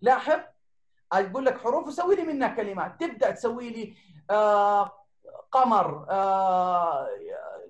[0.00, 0.40] لاحظ؟
[1.12, 3.00] أقول لك حروف وسوي لي منها كلمات.
[3.00, 3.96] تبدأ تسوي لي
[4.30, 4.92] آه
[5.52, 7.08] قمر آه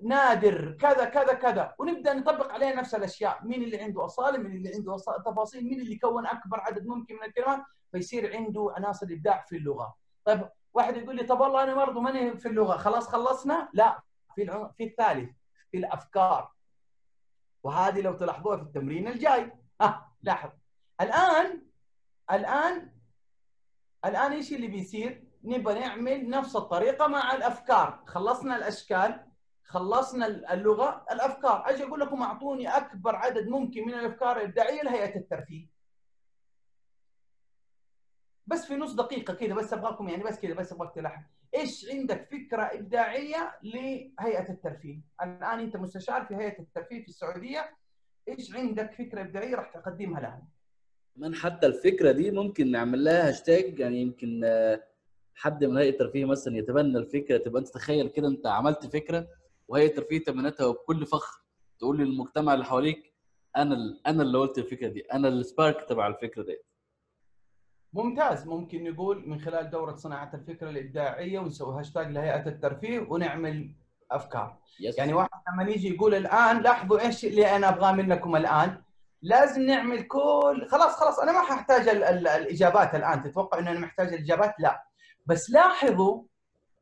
[0.01, 1.75] نادر كذا كذا كذا.
[1.79, 3.39] ونبدأ نطبق عليه نفس الأشياء.
[3.43, 7.23] مين اللي عنده أصالة مين اللي عنده تفاصيل مين اللي كون أكبر عدد ممكن من
[7.23, 9.95] الكلمات؟ فيصير عنده عناصر إبداع في اللغة.
[10.25, 12.77] طيب واحد يقول لي طب والله أنا برضه ماني في اللغة.
[12.77, 14.01] خلاص خلصنا؟ لا.
[14.35, 14.69] في.
[14.77, 15.29] في الثالث
[15.71, 16.51] في الأفكار.
[17.63, 19.51] وهذه لو تلاحظوها في التمرين الجاي.
[19.81, 20.49] ها لاحظ.
[21.01, 21.61] الآن
[22.31, 22.91] الآن
[24.05, 28.03] الآن إيش اللي بيصير؟ نبغى نعمل نفس الطريقة مع الأفكار.
[28.07, 29.25] خلصنا الأشكال
[29.63, 31.69] خلصنا اللغة الأفكار.
[31.69, 35.74] أجي أقول لكم أعطوني أكبر عدد ممكن من الأفكار الابداعيه لهيئة الترفيه.
[38.47, 41.23] بس في نص دقيقة كذا بس أبغاكم يعني بس كذا بس أبغاك تلاحظ
[41.55, 47.69] إيش عندك فكرة إبداعية لهيئة الترفيه؟ الآن أنت مستشار في هيئة الترفيه في السعودية
[48.27, 50.47] إيش عندك فكرة إبداعية راح تقدمها لهم؟
[51.15, 54.41] كمان حتى الفكرة دي ممكن نعمل لها هاشتاج يعني يمكن
[55.35, 59.27] حد من هيئة الترفيه مثلا يتبنى الفكرة تبقى أنت تخيل كده أنت عملت فكرة
[59.67, 61.41] وهيئة الترفيه تبنتها وبكل فخر
[61.79, 63.13] تقول للمجتمع اللي حواليك
[63.57, 66.57] أنا أنا اللي قلت الفكرة دي أنا ال spark تبع الفكرة دي
[67.95, 68.47] ممتاز.
[68.47, 73.71] ممكن نقول من خلال دورة صناعة الفكرة الإبداعية ونسوي هاشتاج لهيئة الترفيه ونعمل
[74.11, 74.57] أفكار.
[74.79, 74.97] yes.
[74.97, 78.81] يعني واحد لما يجي يقول الآن لاحظوا إيش اللي أنا أبغاه منكم الآن؟
[79.21, 82.03] لازم نعمل كل خلاص خلاص أنا ما ححتاج ال...
[82.03, 82.27] ال...
[82.27, 83.23] الإجابات الآن.
[83.23, 84.83] تتوقع ان أنا محتاج الإجابات؟ لا.
[85.25, 86.23] بس لاحظوا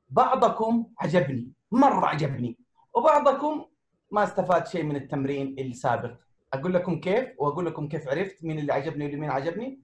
[0.10, 2.58] بعضكم عجبني مرة عجبني
[2.94, 3.66] وبعضكم
[4.12, 6.12] ما استفاد شيء من التمرين السابق.
[6.54, 9.80] أقول لكم كيف وأقول لكم كيف عرفت مين اللي عجبني واللي مين عجبني؟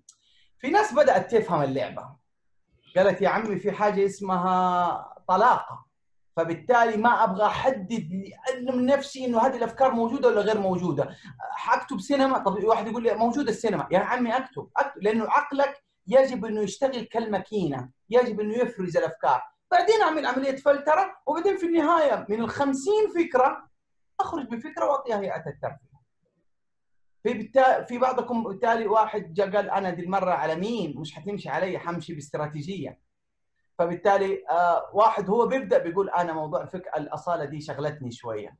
[0.59, 2.09] في ناس بدأت تفهم اللعبة.
[2.97, 5.85] قالت يا عمي في حاجة اسمها طلاقة.
[6.35, 11.15] فبالتالي ما أبغى أحدد اعلم نفسي إنه هذه الأفكار موجودة ولا غير موجودة.
[11.51, 13.87] حاكتب سينما؟ طب واحد يقول لي موجودة السينما.
[13.91, 17.89] يا عمي أكتب أكتب لأنه عقلك يجب إنه يشتغل كالماكينة.
[18.09, 19.41] يجب إنه يفرز الأفكار.
[19.71, 23.69] بعدين أعمل عملية فلترة وبعدين في النهاية من ال 50 فكرة
[24.19, 25.88] أخرج بفكرة وأعطيها هيئة الترفيه.
[27.23, 27.51] في
[27.87, 32.13] في بعضكم بالتالي واحد جاء قال أنا دي المرة على مين؟ مش حتمشي علي حمشي
[32.13, 32.99] باستراتيجية.
[33.79, 38.57] فبالتالي آه واحد هو بيبدأ بيقول أنا موضوع فك الأصالة دي شغلتني شوية.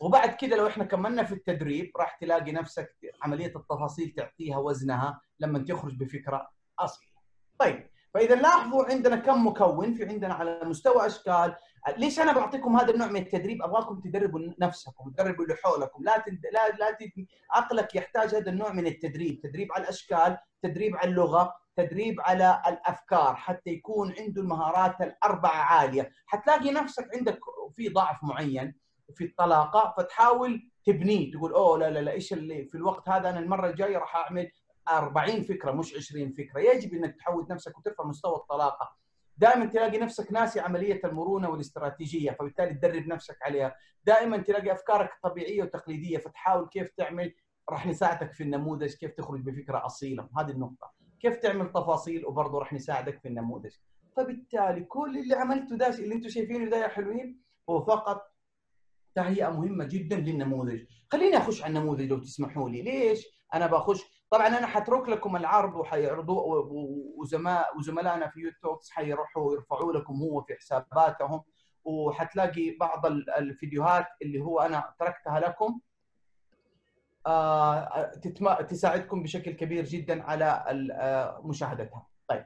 [0.00, 5.58] وبعد كده لو إحنا كملنا في التدريب راح تلاقي نفسك عملية التفاصيل تعطيها وزنها لما
[5.58, 6.48] تخرج بفكرة
[6.78, 7.12] اصيله.
[7.58, 11.54] طيب فإذا لاحظوا عندنا كم مكون في عندنا على مستوى أشكال
[11.96, 16.04] ليش أنا بعطيكم هذا النوع من التدريب؟ أبغاكم تدربوا نفسكم تدربوا اللي حولكم.
[16.04, 16.40] لا تد...
[16.52, 17.26] لا لا تد...
[17.50, 23.34] عقلك يحتاج هذا النوع من التدريب تدريب على الأشكال تدريب على اللغة تدريب على الأفكار
[23.36, 26.10] حتى يكون عنده المهارات الأربعة عالية.
[26.26, 27.38] حتلاقي نفسك عندك
[27.76, 28.74] في ضعف معين
[29.14, 31.32] في الطلاقة فتحاول تبنيه.
[31.32, 34.50] تقول أوه لا لا لا إيش اللي في الوقت هذا؟ أنا المرة الجاية راح أعمل
[34.88, 36.60] 40 فكرة مش 20 فكرة.
[36.60, 39.03] يجب إنك تحود نفسك وترفع مستوى الطلاقة.
[39.36, 43.76] دائما تلاقي نفسك ناسي عملية المرونة والاستراتيجية فبالتالي تدرب نفسك عليها.
[44.04, 47.34] دائما تلاقي أفكارك طبيعية وتقليدية فتحاول كيف تعمل
[47.70, 50.28] راح نساعدك في النموذج كيف تخرج بفكرة أصيلة.
[50.38, 50.92] هذه النقطة.
[51.20, 53.72] كيف تعمل تفاصيل وبرضه راح نساعدك في النموذج.
[54.16, 58.22] فبالتالي كل اللي عملته ده اللي أنتم شايفينه ده يا حلوين هو فقط
[59.14, 60.84] تهيئة مهمة جدا للنموذج.
[61.12, 62.82] خليني أخش على النموذج لو تسمحوا لي.
[62.82, 66.64] ليش؟ أنا بخش طبعا أنا حترك لكم العرض وحيعرضوا
[67.16, 71.42] وزماء وزملائنا في يوتيوب حيروحوا يرفعوا لكم هو في حساباتهم.
[71.84, 75.80] وحتلاقي بعض الفيديوهات اللي هو أنا تركتها لكم
[78.68, 80.64] تساعدكم بشكل كبير جدا على
[81.44, 82.06] مشاهدتها.
[82.28, 82.44] طيب.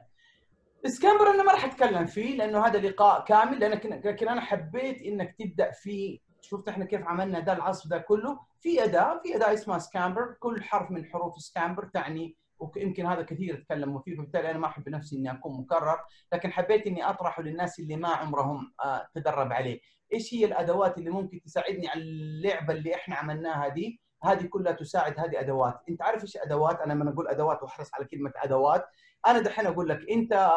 [0.85, 3.59] سكامبر أنا ما راح أتكلم فيه لأنه هذا لقاء كامل.
[4.05, 8.39] لكن أنا حبيت إنك تبدأ فيه شفت إحنا كيف عملنا ده العصف ده كله.
[8.61, 10.35] في أداة في أداة اسمها SCAMPER.
[10.39, 14.89] كل حرف من حروف SCAMPER تعني ويمكن هذا كثير تكلموا فيه فبالتالي أنا ما أحب
[14.89, 15.99] نفسي إني أكون مكرر
[16.33, 18.73] لكن حبيت إني اطرحه للناس اللي ما عمرهم
[19.15, 19.79] تدرب عليه.
[20.13, 25.19] إيش هي الأدوات اللي ممكن تساعدني على اللعبة اللي إحنا عملناها دي؟ هذه كلها تساعد
[25.19, 25.81] هذه أدوات.
[25.89, 28.85] أنت عارف إيش أدوات؟ أنا لما أقول أدوات وأحرص على كلمة أدوات
[29.27, 30.51] أنا دحين أقول لك أنت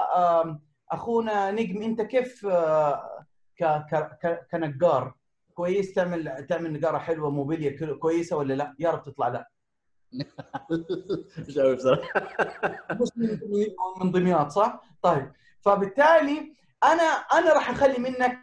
[0.91, 2.47] أخونا نجم أنت كيف
[4.53, 5.15] كنجار؟
[5.63, 9.51] كويس تعمل تعمل نقارة حلوة موبيليا كويسة ولا لا؟ يا رب تطلع لا.
[11.49, 12.09] مش عارف بصراحه
[14.01, 16.55] من دمياط صح؟ طيب فبالتالي
[16.85, 18.39] أنا أنا راح أخلي منك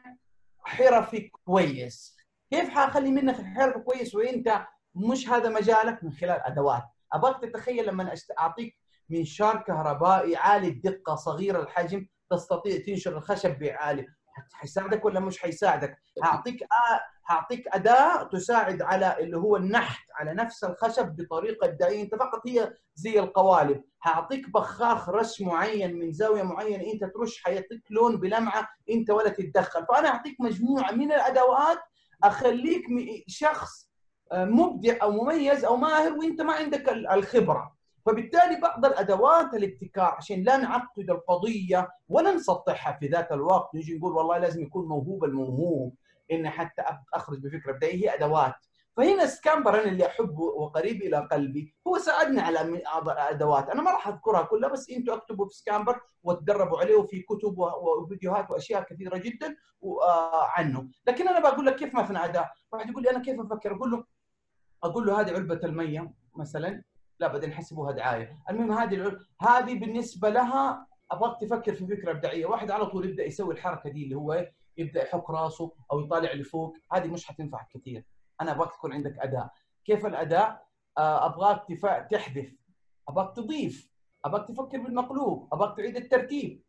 [0.59, 2.17] حرفي كويس.
[2.51, 4.65] كيف حأخلي منك حرفي كويس وأنت
[4.95, 6.83] مش هذا مجالك من خلال أدوات.
[7.13, 8.77] أبغاك تتخيل لما أعطيك
[9.09, 14.07] منشار كهربائي عالي الدقة صغير الحجم تستطيع تنشر الخشب بعالي
[14.53, 20.63] حيساعدك ولا مش حيساعدك؟ هعطيك آه هعطيك أداة تساعد على اللي هو النحت على نفس
[20.63, 23.83] الخشب بطريقة ابداعيه أنت فقط هي زي القوالب.
[24.03, 29.85] هعطيك بخاخ رش معين من زاوية معينة أنت ترش حيعطيك لون بلمعة أنت ولا تتدخل.
[29.85, 31.79] فأنا أعطيك مجموعة من الأدوات
[32.23, 32.83] أخليك
[33.27, 33.89] شخص
[34.33, 37.78] مبدع أو مميز أو ماهر وأنت ما عندك الخبرة.
[38.09, 44.13] فبالتالي بعض الأدوات الابتكار عشان لا نعقد القضية ولا نسطحها في ذات الوقت نجي نقول
[44.13, 45.95] والله لازم يكون موهوب الموهوب
[46.31, 46.83] ان حتى
[47.13, 48.55] أخرج بفكرة ابداعيه هي أدوات.
[48.97, 53.69] فهنا SCAMPER أنا اللي أحبه وقريب إلى قلبي هو ساعدني على أدوات.
[53.69, 58.51] أنا ما راح أذكرها كلها بس أنتم اكتبوا في SCAMPER وتدربوا عليه وفي كتب وفيديوهات
[58.51, 59.55] وأشياء كثيرة جدا
[60.57, 60.89] عنه.
[61.07, 64.03] لكن أنا بقول لك كيف مثلا اداه واحد يقول لي أنا كيف أفكر؟ أقول له
[64.83, 66.83] أقول له هذه علبة المية مثلا.
[67.19, 68.39] لا بعدين حسبوها دعاية.
[68.49, 72.45] المهم هذه هذه بالنسبة لها أبغاك تفكر في فكرة إبداعية.
[72.45, 74.47] واحد على طول يبدأ يسوي الحركة دي اللي هو
[74.77, 76.77] يبدأ يحك راسه أو يطالع لفوق.
[76.93, 78.03] هذه مش حتنفعك كثير.
[78.41, 79.49] أنا أبغاك تكون عندك أداء.
[79.85, 80.65] كيف الأداء؟
[80.97, 81.99] أبغاك تفا...
[81.99, 82.55] تحذف.
[83.09, 83.89] أبغاك تضيف.
[84.25, 85.49] أبغاك تفكر بالمقلوب.
[85.53, 86.63] أبغاك تعيد الترتيب.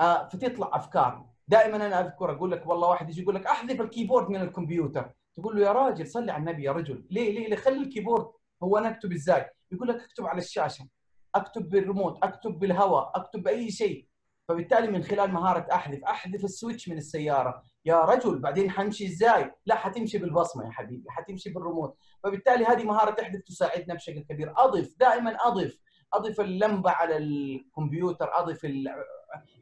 [0.00, 1.26] آه فتطلع أفكار.
[1.48, 5.10] دائما أنا أذكر أقول لك والله واحد يجي يقول لك أحذف ال keyboard من الكمبيوتر.
[5.34, 7.06] تقول له يا راجل صلي على النبي يا رجل.
[7.10, 8.26] ليه؟ ليه, ليه؟ خلي ال keyboard
[8.62, 9.50] هو أنا أكتب إزاي.
[9.72, 10.88] يقول لك اكتب على الشاشة
[11.34, 14.08] اكتب بالريموت اكتب بالهواء اكتب بأي شيء.
[14.48, 17.64] فبالتالي من خلال مهارة أحذف أحذف ال switch من السيارة.
[17.84, 21.96] يا رجل بعدين حنمشي إزاي؟ لا حتمشي بالبصمة يا حبيبي حتمشي بالريموت.
[22.24, 24.52] فبالتالي هذه مهارة تحذف تساعدنا بشكل كبير.
[24.56, 25.78] أضف دائما أضف.
[26.14, 28.88] أضف اللمبة على الكمبيوتر أضف ال...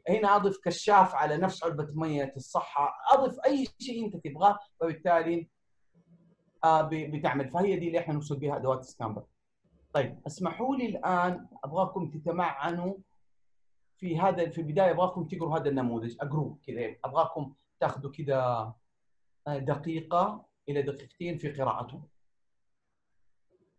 [0.09, 2.93] هنا أضف كشاف على نفس علبة مية الصحة.
[3.13, 4.59] أضف أي شيء أنت تبغاه.
[4.79, 5.49] فبالتالي
[6.63, 7.49] آه بتعمل.
[7.49, 9.23] فهي دي اللي إحنا نقصد بها أدوات سكامبر
[9.97, 12.93] طيب اسمحوا لي الآن أبغاكم تتمعنوا
[13.97, 18.73] في هذا في البداية أبغاكم تقروا هذا النموذج اقروه كذا أبغاكم تاخذوا كذا
[19.47, 22.01] دقيقة إلى دقيقتين في قراءته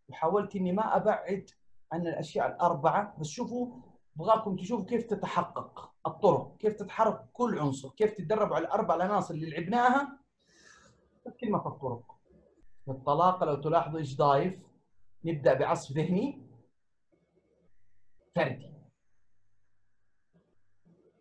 [0.08, 1.50] وحاولت إني ما أبعد
[1.92, 3.68] عن الأشياء الأربعة بس شوفوا
[4.16, 9.50] أبغاكم تشوفوا كيف تتحقق الطرق كيف تتحرك كل عنصر كيف تتدربوا على الأربع العناصر اللي
[9.50, 10.18] لعبناها
[11.40, 12.14] كلمة الطرق.
[12.88, 14.67] الطلاقه لو تلاحظوا إيش ضايف؟
[15.24, 16.42] نبدأ بعصف ذهني
[18.36, 18.72] فردي.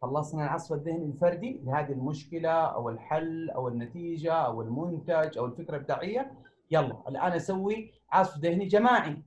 [0.02, 6.44] خلصنا العصف الذهني الفردي لهذه المشكلة أو الحل أو النتيجة أو المنتج أو الفكرة الإبداعية.
[6.72, 9.24] يلا الآن أسوي عصف ذهني جماعي.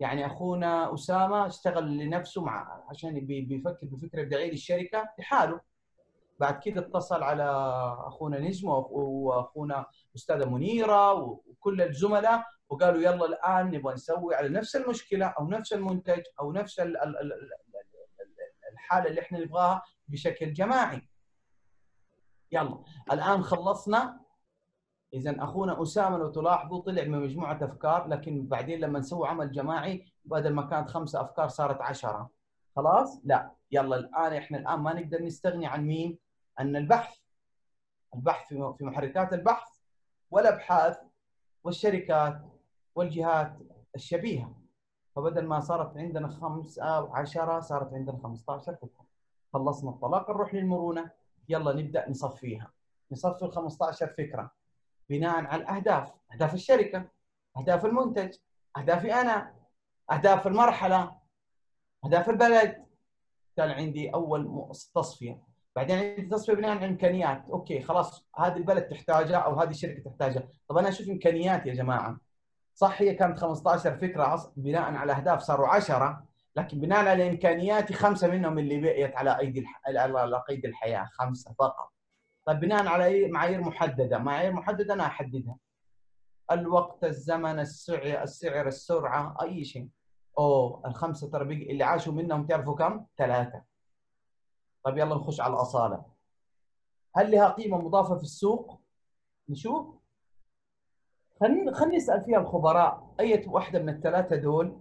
[0.00, 5.60] يعني أخونا أسامة اشتغل لنفسه مع عشان بيفكر بفكرة إبداعية للشركة لحاله.
[6.38, 7.44] بعد كده اتصل على
[8.06, 9.86] أخونا نجم وأخونا
[10.16, 12.44] أستاذة منيرة وكل الزملاء.
[12.68, 16.80] وقالوا يلا الآن نبغى نسوي على نفس المشكلة أو نفس المنتج أو نفس
[18.72, 21.08] الحالة اللي إحنا نبغاها بشكل جماعي.
[22.52, 24.20] يلا الآن خلصنا
[25.14, 30.12] اذا أخونا أسامة لو تلاحظوا طلع من مجموعة أفكار لكن بعدين لما نسوي عمل جماعي
[30.24, 32.30] بدل ما كانت خمسة أفكار صارت عشرة
[32.76, 36.18] خلاص؟ لا يلا الآن إحنا الآن ما نقدر نستغني عن مين؟
[36.60, 37.18] ان البحث
[38.14, 39.68] البحث في محركات البحث
[40.30, 40.98] والابحاث
[41.64, 42.42] والشركات
[42.94, 43.58] والجهات
[43.94, 44.54] الشبيهة.
[45.16, 49.04] فبدل ما صارت عندنا خمسة أو عشرة صارت عندنا 15 فكرة
[49.52, 51.10] خلصنا الطلاق نروح للمرونة.
[51.48, 52.70] يلا نبدأ نصفيها
[53.12, 54.50] نصفي ال 15 فكرة
[55.10, 56.12] بناء على الأهداف.
[56.32, 57.08] أهداف الشركة.
[57.56, 58.36] أهداف المنتج.
[58.76, 59.54] أهدافي أنا.
[60.12, 61.16] أهداف المرحلة.
[62.04, 62.86] أهداف البلد.
[63.56, 65.42] كان عندي أول تصفية.
[65.76, 70.48] بعدين عندي تصفية بناء على الامكانيات أوكي خلاص هذه البلد تحتاجها أو هذه الشركة تحتاجها.
[70.68, 72.20] طب أنا أشوف إمكانيات يا جماعة؟
[72.74, 76.24] صح هي كانت 15 فكرة بناء على أهداف صاروا 10
[76.56, 81.92] لكن بناء على إمكانياتي خمسة منهم اللي بقيت على أيدي على قيد الحياة خمسة فقط.
[82.46, 85.56] طيب بناء على معايير محددة؟ معايير محددة أنا أحددها.
[86.50, 89.88] الوقت الزمن السعر السعر السرعة أي شيء.
[90.38, 93.62] أوه الخمسة ترى اللي عاشوا منهم تعرفوا كم؟ ثلاثة.
[94.84, 96.04] طيب يلا نخش على الأصالة.
[97.16, 98.80] هل لها قيمة مضافة في السوق؟
[99.48, 100.03] نشوف.
[101.40, 104.78] خلينا خلينا نسأل فيها الخبراء أي واحدة من الثلاثة دول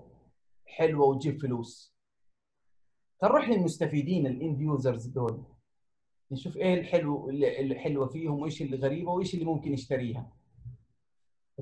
[0.66, 1.94] حلوة وتجيب فلوس؟
[3.22, 5.44] فنروح للمستفيدين ال end users دول
[6.32, 10.30] نشوف إيه الحلو اللي حلوة فيهم وإيش اللي غريبة وإيش اللي ممكن يشتريها.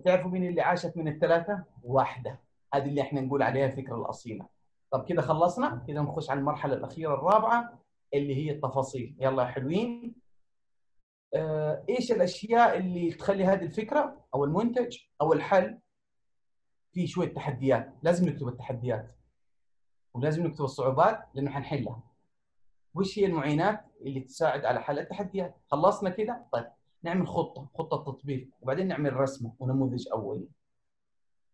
[0.06, 2.39] تعرفوا مين اللي عاشت من الثلاثة؟ واحدة
[2.74, 4.48] هذه اللي إحنا نقول عليها الفكرة الأصيلة.
[4.92, 7.80] طب كده خلصنا كده نخش على المرحلة الأخيرة الرابعة
[8.14, 9.16] اللي هي التفاصيل.
[9.20, 10.16] يلا يا حلوين.
[11.90, 15.80] إيش الأشياء اللي تخلي هذه الفكرة أو المنتج أو الحل
[16.94, 19.16] في شوية تحديات؟ لازم نكتب التحديات.
[20.14, 22.04] ولازم نكتب الصعوبات لأنه حنحلها.
[22.94, 26.68] وش هي المعينات اللي تساعد على حل التحديات؟ خلصنا كده؟ طيب
[27.04, 30.48] نعمل خطة خطة تطبيق وبعدين نعمل رسمة ونموذج أولي.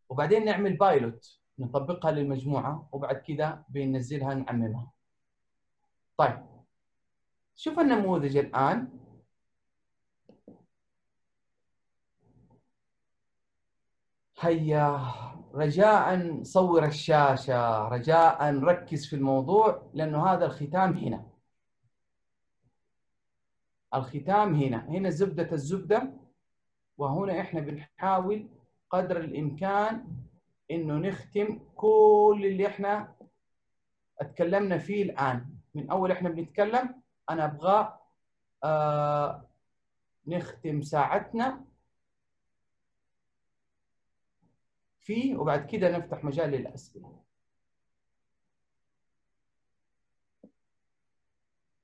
[0.10, 4.92] وبعدين نعمل بايلوت نطبقها للمجموعة وبعد كده بننزلها نعممها.
[6.18, 6.46] طيب
[7.56, 8.90] شوف النموذج الآن.
[14.40, 15.02] هيا
[15.54, 21.26] رجاء صور الشاشة رجاء ركز في الموضوع لأنه هذا الختام هنا.
[23.94, 24.86] الختام هنا.
[24.90, 26.14] هنا زبدة الزبدة
[26.98, 28.48] وهنا إحنا بنحاول
[28.90, 30.08] قدر الإمكان
[30.72, 33.14] إنه نختم كل اللي إحنا
[34.22, 35.46] اتكلمنا فيه الآن.
[35.76, 38.00] من أول إحنا بنتكلم أنا أبغى
[38.64, 39.48] آه
[40.28, 41.66] نختم ساعتنا
[45.08, 47.20] فيه وبعد كده نفتح مجال للأسئلة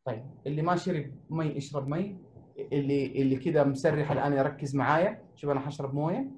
[0.05, 2.17] طيب اللي ما شرب مي يشرب مي
[2.57, 6.31] اللي اللي كده مسرح الآن يركز معايا شوف أنا حشرب موية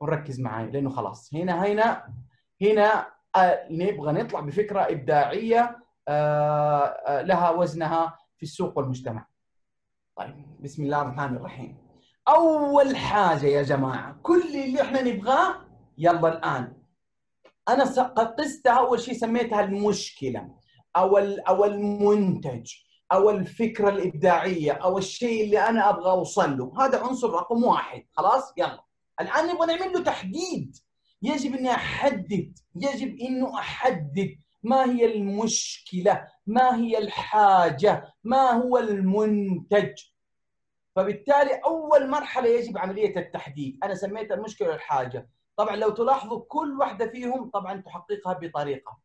[0.00, 2.14] ونركز معايا لأنه خلاص هنا هنا
[2.62, 5.78] هنا آه نبغى نطلع بفكرة إبداعية
[6.08, 9.26] آه آه لها وزنها في السوق والمجتمع.
[10.16, 11.78] طيب بسم الله الرحمن الرحيم.
[12.28, 15.67] أول حاجة يا جماعة كل اللي إحنا نبغاه
[15.98, 16.76] يلا الآن.
[17.68, 17.84] أنا
[18.38, 20.54] قستها أول شيء سميتها المشكلة
[20.96, 22.72] أو أو المنتج
[23.12, 26.72] أو الفكرة الإبداعية أو الشيء اللي أنا أبغى أوصل له.
[26.78, 28.04] هذا عنصر رقم واحد.
[28.12, 28.84] خلاص؟ يلا.
[29.20, 30.76] الآن نبغى نعمل له تحديد.
[31.22, 32.58] يجب اني أحدد.
[32.76, 39.94] يجب انه أحدد ما هي المشكلة ما هي الحاجة ما هو المنتج.
[40.96, 43.78] فبالتالي أول مرحلة يجب عملية التحديد.
[43.82, 45.28] أنا سميتها المشكلة والحاجة.
[45.58, 48.98] طبعا لو تلاحظوا كل واحدة فيهم طبعا تحققها بطريقة.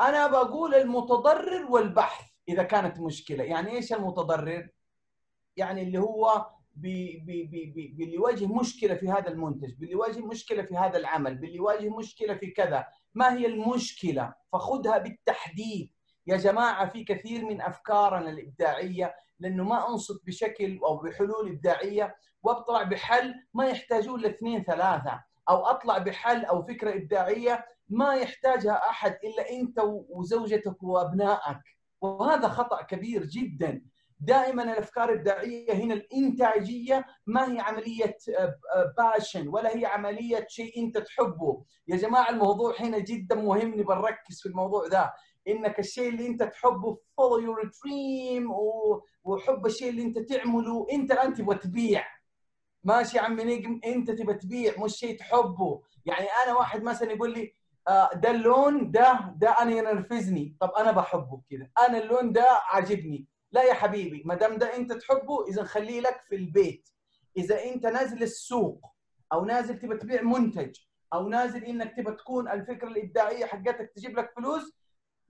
[0.00, 3.44] أنا بقول المتضرر والبحث إذا كانت مشكلة.
[3.44, 4.68] يعني إيش المتضرر؟
[5.56, 10.20] يعني اللي هو بي بي بي بي باللي يواجه مشكلة في هذا المنتج باللي يواجه
[10.20, 12.86] مشكلة في هذا العمل باللي يواجه مشكلة في كذا.
[13.14, 15.92] ما هي المشكلة؟ فخذها بالتحديد.
[16.26, 22.82] يا جماعة في كثير من أفكارنا الإبداعية لأنه ما أنصت بشكل أو بحلول إبداعية وأبطلع
[22.82, 25.35] بحل ما يحتاجون لاثنين ثلاثة.
[25.48, 31.58] أو أطلع بحل أو فكرة إبداعية ما يحتاجها أحد إلا أنت وزوجتك وأبنائك.
[32.00, 33.82] وهذا خطأ كبير جدا.
[34.20, 38.16] دائما الأفكار الإبداعية هنا الإنتاجية ما هي عملية
[38.98, 41.62] باشن ولا هي عملية شيء أنت تحبه.
[41.88, 43.80] يا جماعة الموضوع هنا جدا مهم.
[43.80, 45.12] نبغى نركز في الموضوع ذا.
[45.48, 48.50] إنك الشيء اللي أنت تحبه follow your dream
[49.24, 50.86] وحب الشيء اللي أنت تعمله.
[50.92, 52.04] أنت الآن تبغى تبيع.
[52.86, 55.82] ماشي يا عمي نجم انت تبغى تبيع مش شيء تحبه.
[56.06, 57.54] يعني أنا واحد مثلا يقول لي
[58.14, 60.56] ده اللون ده ده أنا ينرفزني.
[60.60, 63.26] طب أنا بحبه كذا أنا اللون ده عاجبني.
[63.52, 66.88] لا يا حبيبي ما دام ده أنت تحبه إذا خليه لك في البيت.
[67.36, 68.86] إذا أنت نازل السوق
[69.32, 70.76] أو نازل تبى تبيع منتج
[71.12, 74.72] أو نازل إنك تبى تكون الفكرة الإبداعية حقتك تجيب لك فلوس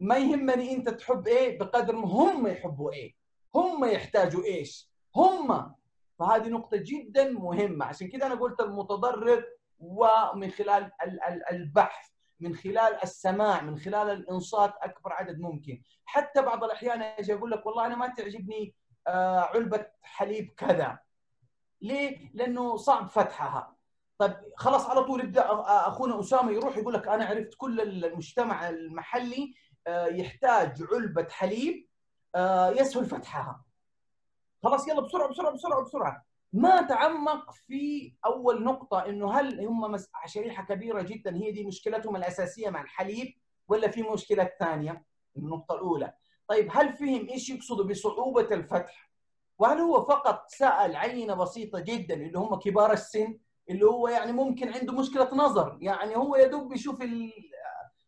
[0.00, 3.14] ما يهمني أنت تحب إيه بقدر ما هم يحبوا إيه.
[3.54, 4.90] هم يحتاجوا إيش.
[5.16, 5.76] هم
[6.19, 7.85] فهذه نقطة جدا مهمة.
[7.87, 9.45] عشان كذا أنا قلت المتضرر
[9.79, 10.91] ومن خلال
[11.51, 12.09] البحث
[12.41, 15.83] من خلال السماع من خلال الإنصات أكبر عدد ممكن.
[16.05, 18.75] حتى بعض الأحيان أجي أقول لك والله أنا ما تعجبني
[19.09, 20.99] علبة حليب كذا.
[21.83, 23.77] ليه؟ لأنه صعب فتحها.
[24.19, 25.47] طيب خلاص على طول يبدأ
[25.89, 29.55] أخونا أسامة يروح يقول لك أنا عرفت كل المجتمع المحلي
[29.89, 31.89] يحتاج علبة حليب
[32.81, 33.64] يسهل فتحها.
[34.67, 39.97] خلاص يلا بسرعة بسرعة بسرعة بسرعة ما تعمق في أول نقطة إنه هل هم
[40.27, 43.35] شريحة كبيرة جدا هي دي مشكلتهم الأساسية مع الحليب
[43.69, 45.05] ولا في مشكلة ثانية؟
[45.37, 46.12] النقطة الأولى.
[46.49, 49.11] طيب هل فهم إيش يقصدوا بصعوبة الفتح؟
[49.59, 53.39] وهل هو فقط سأل عينة بسيطة جدا اللي هم كبار السن
[53.71, 57.33] اللي هو يعني ممكن عنده مشكلة نظر يعني هو يا دوب بيشوف ال...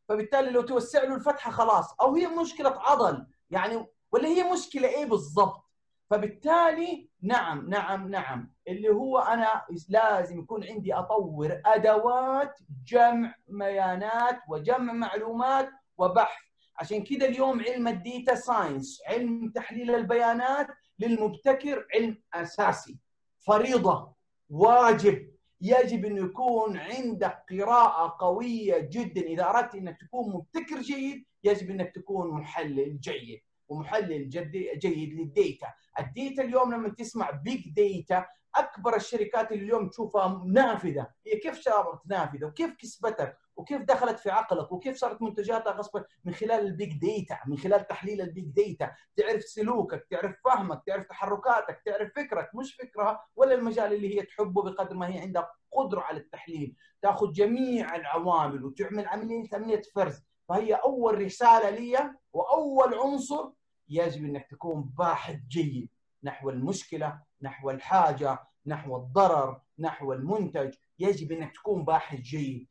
[0.09, 5.05] فبالتالي لو توسع له الفتحة خلاص أو هي مشكلة عضل يعني ولا هي مشكلة إيه
[5.05, 5.68] بالضبط؟
[6.11, 8.53] فبالتالي نعم نعم نعم.
[8.69, 16.43] اللي هو أنا لازم يكون عندي أطور أدوات جمع بيانات وجمع معلومات وبحث.
[16.81, 20.67] عشان كذا اليوم علم ال data science علم تحليل البيانات
[20.99, 22.99] للمبتكر علم أساسي
[23.39, 24.13] فريضة
[24.51, 25.29] واجب.
[25.61, 29.21] يجب انه يكون عندك قراءة قوية جدا.
[29.21, 33.41] إذا أردت أنك تكون مبتكر جيد يجب أنك تكون محلل جيد.
[33.69, 34.29] ومحلل
[34.79, 35.66] جيد لل data.
[35.99, 38.26] ال data اليوم لما تسمع big data
[38.57, 41.09] أكبر الشركات اللي اليوم تشوفها نافذة.
[41.27, 46.35] هي كيف صارت نافذة؟ وكيف كسبتك؟ وكيف دخلت في عقلك؟ وكيف صارت منتجاتها غصبا من
[46.35, 51.07] خلال ال big data من خلال تحليل ال big data تعرف سلوكك تعرف فهمك تعرف
[51.07, 52.51] تحركاتك تعرف فكرك.
[52.55, 56.77] مش فكرها ولا المجال اللي هي تحبه بقدر ما هي عندها قدرة على التحليل.
[57.03, 60.23] تأخذ جميع العوامل وتعمل عملية عملية فرز.
[60.49, 63.51] فهي أول رسالة لي وأول عنصر
[63.91, 65.89] يجب أنك تكون باحث جيد
[66.24, 70.74] نحو المشكلة نحو الحاجة نحو الضرر نحو المنتج.
[70.99, 72.68] يجب أنك تكون باحث جيد.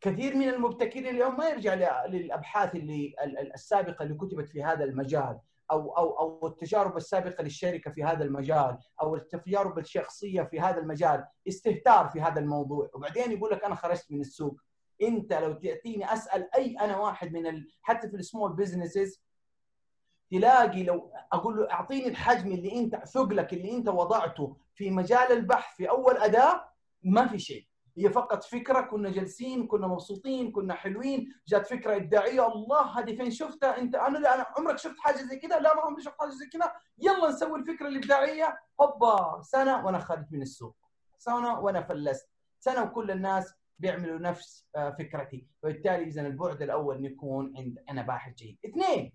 [0.00, 3.14] كثير من المبتكرين اليوم ما يرجع للأبحاث اللي
[3.54, 5.40] السابقة اللي كتبت في هذا المجال
[5.70, 11.24] أو أو أو التجارب السابقة للشركة في هذا المجال أو التجارب الشخصية في هذا المجال.
[11.48, 12.90] استهتار في هذا الموضوع.
[12.94, 14.60] وبعدين يقول لك أنا خرجت من السوق.
[15.02, 17.68] أنت لو تأتيني أسأل أي أنا واحد من ال...
[17.82, 19.25] حتى في ال small businesses
[20.30, 25.76] تلاقي لو أقول له أعطيني الحجم اللي أنت ثقلك اللي أنت وضعته في مجال البحث
[25.76, 26.68] في أول أداة
[27.02, 27.66] ما في شيء.
[27.98, 33.30] هي فقط فكرة كنا جالسين كنا مبسوطين كنا حلوين جات فكرة ابداعيه الله هذه فين
[33.30, 36.30] شفتها؟ أنت أنا لا أنا عمرك شفت حاجة زي كذا لا ما عمري شفت حاجة
[36.30, 40.76] زي كذا يلا نسوي الفكرة الابداعيه هوبا سنة وأنا خارج من السوق.
[41.18, 42.30] سنة وأنا فلست.
[42.58, 44.66] سنة وكل الناس بيعملوا نفس
[44.98, 45.46] فكرتي.
[45.62, 48.58] فبالتالي اذا البعد الأول يكون عند أنا باحث جيد.
[48.66, 49.12] اثنين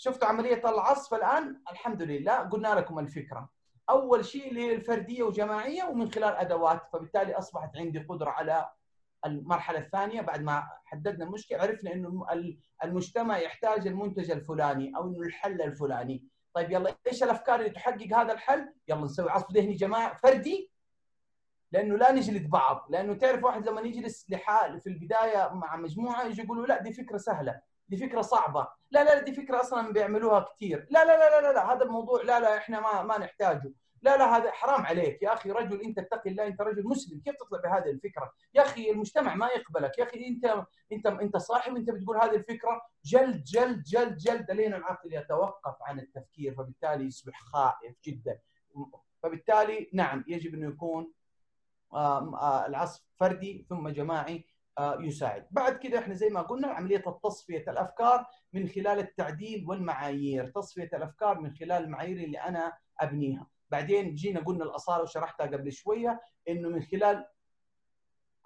[0.00, 2.38] شفتوا عملية العصف الآن؟ الحمد لله.
[2.38, 3.48] قلنا لكم الفكرة.
[3.90, 6.82] أول شيء اللي هي الفرديه وجماعية ومن خلال أدوات.
[6.92, 8.70] فبالتالي أصبحت عندي قدرة على
[9.26, 10.20] المرحلة الثانية.
[10.20, 12.26] بعد ما حددنا المشكلة عرفنا إنه
[12.84, 16.24] المجتمع يحتاج المنتج الفلاني أو إنه الحل الفلاني.
[16.54, 20.72] طيب يلا إيش الأفكار اللي تحقق هذا الحل؟ يلا نسوي عصف ذهني جماعي فردي.
[21.72, 22.86] لأنه لا نجلد بعض.
[22.90, 27.16] لأنه تعرف واحد لما يجلس لحال في البداية مع مجموعة يجي يقولوا لا دي فكرة
[27.16, 27.60] سهلة.
[27.88, 28.68] دي فكرة صعبة.
[28.90, 32.40] لا لا دي فكرة أصلا بيعملوها كثير لا لا لا لا لا هذا الموضوع لا
[32.40, 33.72] لا إحنا ما ما نحتاجه.
[34.02, 35.22] لا لا هذا حرام عليك.
[35.22, 38.90] يا أخي رجل أنت اتقي الله أنت رجل مسلم كيف تطلع بهذه الفكرة؟ يا أخي
[38.90, 39.98] المجتمع ما يقبلك.
[39.98, 42.82] يا أخي أنت أنت أنت صاحب انت بتقول هذه الفكرة.
[43.04, 44.50] جلد جلد جلد جلد.
[44.50, 48.38] لين العقل يتوقف عن التفكير فبالتالي يصبح خائف جدا.
[49.22, 51.12] فبالتالي نعم يجب انه يكون
[52.66, 54.46] العصف فردي ثم جماعي.
[54.80, 55.46] يساعد.
[55.50, 60.46] بعد كده إحنا زي ما قلنا عملية تصفيه الأفكار من خلال التعديل والمعايير.
[60.46, 63.46] تصفية الأفكار من خلال المعايير اللي أنا أبنيها.
[63.70, 67.26] بعدين جينا قلنا الأصالة وشرحتها قبل شوية إنه من خلال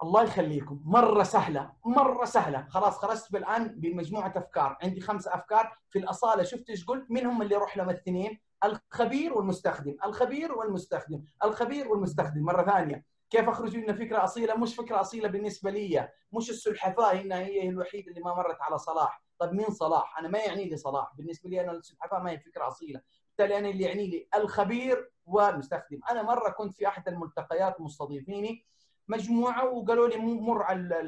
[0.03, 0.81] الله يخليكم.
[0.85, 2.67] مرة سهلة مرة سهلة.
[2.69, 4.77] خلاص خرجت الان بمجموعة أفكار.
[4.83, 5.77] عندي خمس أفكار.
[5.89, 9.95] في الأصالة شفت إيش قلت؟ مين هم اللي يروح لهم الاثنين الخبير والمستخدم.
[10.05, 11.23] الخبير والمستخدم.
[11.43, 12.43] الخبير والمستخدم.
[12.43, 16.09] مرة ثانية كيف أخرج منها فكرة أصيلة؟ مش فكرة أصيلة بالنسبة لي.
[16.31, 19.23] مش السلحفاة هنا هي الوحيدة اللي ما مرت على صلاح.
[19.39, 21.13] طيب مين صلاح؟ أنا ما يعني لي صلاح.
[21.17, 23.01] بالنسبة لي أنا السلحفاة ما هي فكرة أصيلة.
[23.27, 25.99] بالتالي أنا اللي يعني لي الخبير والمستخدم.
[26.11, 28.65] أنا مرة كنت في أحد الملتقيات مستضيفيني
[29.07, 30.99] مجموعة وقالوا لي مر على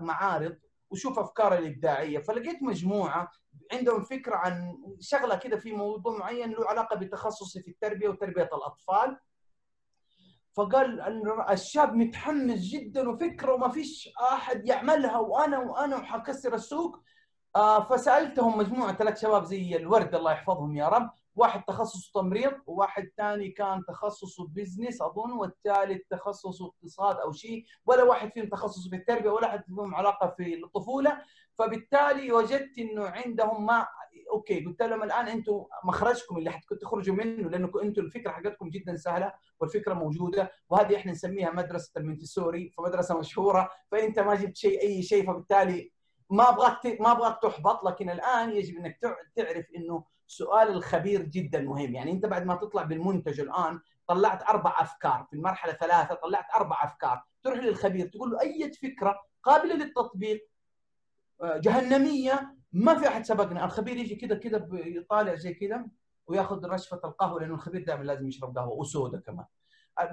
[0.00, 0.56] المعارض
[0.90, 2.18] وشوف أفكار الإبداعية.
[2.18, 3.30] فلقيت مجموعة
[3.72, 9.18] عندهم فكرة عن شغلة كده في موضوع معين له علاقة بتخصصي في التربية وتربية الأطفال.
[10.52, 11.00] فقال
[11.50, 17.00] الشاب متحمس جدا وفكره وما فيش أحد يعملها وأنا وأنا وحكسر السوق.
[17.56, 21.10] آه، فسألتهم مجموعة ثلاث شباب زي الورد الله يحفظهم يا رب.
[21.36, 27.64] واحد تخصصه تمريض وواحد ثاني كان تخصصه business أظن والثالث تخصصه اقتصاد أو شيء.
[27.86, 31.22] ولا واحد فيهم تخصصه في التربية ولا واحد فيهم علاقة في الطفولة.
[31.58, 33.86] فبالتالي وجدت إنه عندهم ما
[34.30, 38.96] okay قلت لهم الآن أنتم مخرجكم اللي حتكون تخرجوا منه لأنكم أنتم الفكرة حقتكم جدا
[38.96, 45.02] سهلة والفكرة موجودة وهذه إحنا نسميها مدرسة المنتسوري فمدرسة مشهورة فانت ما جبت شيء أي
[45.02, 45.92] شيء فبالتالي
[46.30, 48.98] ما أبغاك ما أبغاك تحبط لكن الآن يجب أنك
[49.36, 51.94] تعرف إنه سؤال الخبير جدا مهم.
[51.94, 56.84] يعني أنت بعد ما تطلع بالمنتج الآن طلعت أربع أفكار في المرحلة ثلاثة طلعت أربع
[56.84, 57.22] أفكار.
[57.42, 60.48] تروح للخبير تقول له أي فكرة قابلة للتطبيق؟
[61.42, 63.64] آه، جهنمية ما في أحد سبقنا.
[63.64, 65.86] الخبير يجي كذا كذا يطالع زي كذا
[66.26, 69.46] وياخذ رشفة القهوة لأنه الخبير دائما لازم يشرب قهوة وسودا كمان.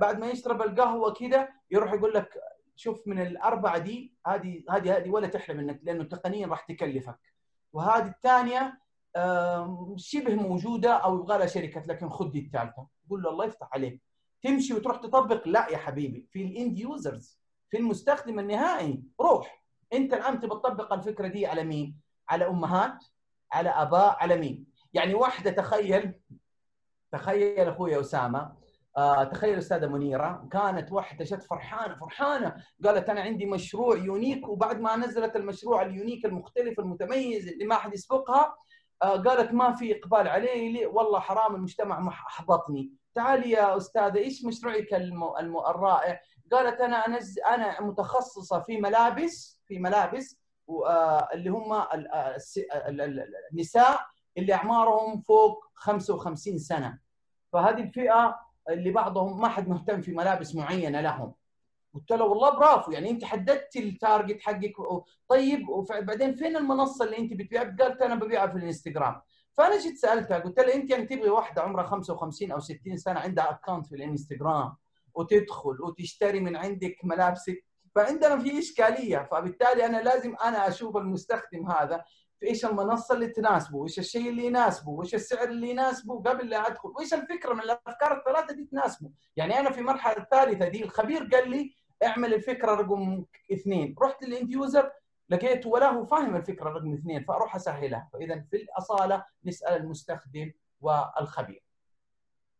[0.02, 2.30] بعد ما يشرب القهوة كذا يروح يقول لك
[2.76, 7.20] شوف من الأربعة دي هذه هذه هذه ولا تحلم انك لأنه تقنيا راح تكلفك.
[7.74, 8.80] وهذه الثانية
[9.96, 12.88] شبه موجودة أو يبغى لها شركة لكن خذ دي الثالثة.
[13.10, 14.02] قول له الله يفتح عليك.
[14.42, 16.28] تمشي وتروح تطبق؟ لا يا حبيبي.
[16.32, 19.64] في ال end users في المستخدم النهائي روح.
[19.94, 23.04] أنت الآن تبى تطبق الفكرة دي على مين؟ على أمهات
[23.52, 26.14] على آباء على مين؟ يعني واحدة تخيل
[27.12, 28.56] تخيل أخوي أسامة
[28.98, 32.56] آه تخيل أستاذة منيرة كانت واحدة جت فرحانة فرحانة
[32.86, 37.94] قالت أنا عندي مشروع يونيك وبعد ما نزلت المشروع اليونيك المختلف المتميز اللي ما حد
[37.94, 38.56] يسبقها
[39.04, 44.46] آه قالت ما في إقبال عليه لي والله حرام المجتمع أحبطني تعالي يا أستاذة إيش
[44.46, 46.22] مشروعك الرائع
[46.52, 47.06] قالت أنا.
[47.48, 50.40] أنا متخصصة في ملابس في ملابس
[51.34, 52.38] اللي هم آه،
[53.54, 54.00] النساء
[54.38, 57.00] اللي أعمارهم فوق 55 سنة.
[57.54, 58.40] فهذه الفئة
[58.70, 61.34] اللي بعضهم ما حد مهتم في ملابس معينة لهم.
[61.94, 64.74] قلت له والله برافو يعني أنت حددت ال target حقك
[65.28, 69.22] طيب وبعدين فين المنصة اللي أنت بتبيعها؟ قالت أنا ببيعها في الإنستغرام.
[69.54, 73.52] فأنا جيت سألتها قلت لها أنت يعني تبغي واحدة عمرها 55 أو 60 سنة عندها
[73.52, 74.76] account في الإنستغرام
[75.14, 77.67] وتدخل وتشتري من عندك ملابسك؟
[77.98, 82.04] فعندنا في إشكالية فبالتالي أنا لازم أنا أشوف المستخدم هذا
[82.40, 86.68] في إيش المنصة اللي تناسبه، وإيش الشيء اللي يناسبه، وإيش السعر اللي يناسبه قبل لا
[86.68, 91.30] أدخل، وإيش الفكرة من الأفكار الثلاثة دي تناسبه، يعني أنا في المرحلة الثالثة دي الخبير
[91.34, 91.74] قال لي
[92.04, 94.92] أعمل الفكرة رقم اثنين، رحت للإند يوزر
[95.30, 101.64] لقيته ولا هو فاهم الفكرة رقم اثنين فأروح أسهلها، فاذا في الأصالة نسأل المستخدم والخبير.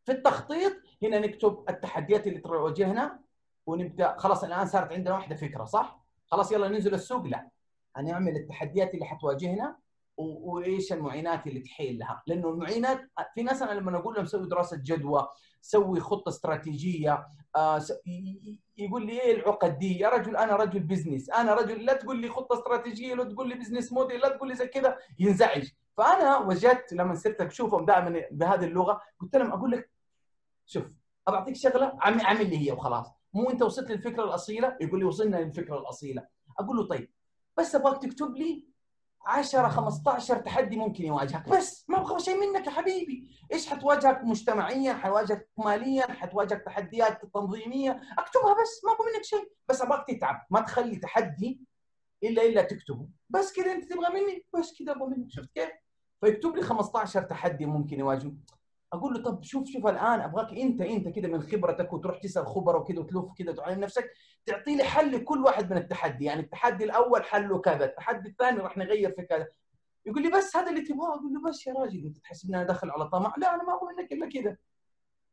[0.06, 0.74] في التخطيط
[1.04, 3.27] هنا نكتب التحديات اللي تواجهنا
[3.68, 4.16] ونبدأ.
[4.18, 7.26] خلاص الآن صارت عندنا واحدة فكرة صح؟ خلاص يلا ننزل السوق.
[7.26, 7.50] لا
[7.96, 9.78] هنعمل التحديات اللي حتواجهنا
[10.18, 12.24] وإيش المعينات اللي تحيل لها.
[12.28, 15.28] لأنه المعينات في ناس أنا لما أقول لهم سوي دراسة جدوى
[15.62, 17.82] سوي خطة استراتيجية آه
[18.78, 21.30] يقول لي إيه العقد دي يا رجل أنا رجل business.
[21.30, 24.56] أنا رجل لا تقول لي خطة استراتيجية لا تقول لي business model لا تقول لي
[24.56, 25.70] زي كذا ينزعج.
[25.98, 29.90] فأنا وجدت لما صرت أشوفهم دائما بهذه اللغة قلت لهم أقول لك
[30.66, 30.94] شوف
[31.28, 33.17] ابعطيك شغلة أعمل لي هي وخلاص.
[33.38, 36.28] مو انت وصلت للفكرة الأصيلة؟ يقول لي وصلنا للفكرة الأصيلة.
[36.60, 37.10] أقول له طيب
[37.58, 38.68] بس أبغاك تكتب لي
[39.26, 41.50] 10 15 تحدي ممكن يواجهك.
[41.50, 43.28] بس ما أبغى شيء منك يا حبيبي.
[43.54, 49.52] إيش حتواجهك مجتمعيا حتواجهك ماليا حتواجهك تحديات تنظيمية؟ أكتبها بس ما أبغى منك شيء.
[49.70, 50.46] بس أبغاك تتعب.
[50.50, 51.62] ما تخلي تحدي
[52.24, 53.08] إلا إلا تكتبه.
[53.30, 55.32] بس كذا أنت تبغى مني؟ بس كذا أبغى منك.
[55.32, 55.70] شفت كيف؟
[56.22, 58.34] فيكتب لي 15 تحدي ممكن يواجهه
[58.94, 62.82] أقول له طب شوف شوف الآن أبغاك أنت أنت كده من خبرتك وتروح تسأل خبراء
[62.82, 64.12] وكده وتلف كده وتعلم نفسك
[64.46, 66.26] تعطي لي حل لكل واحد من التحدي.
[66.26, 69.48] يعني التحدي الأول حله كذا التحدي الثاني راح نغير في كذا.
[70.06, 72.66] يقول لي بس هذا اللي تبغاه؟ أقول له بس يا راجل أنت تحسب إني أنا
[72.66, 74.58] داخل على طمع؟ لا أنا ما أبغى منك إلا كذا.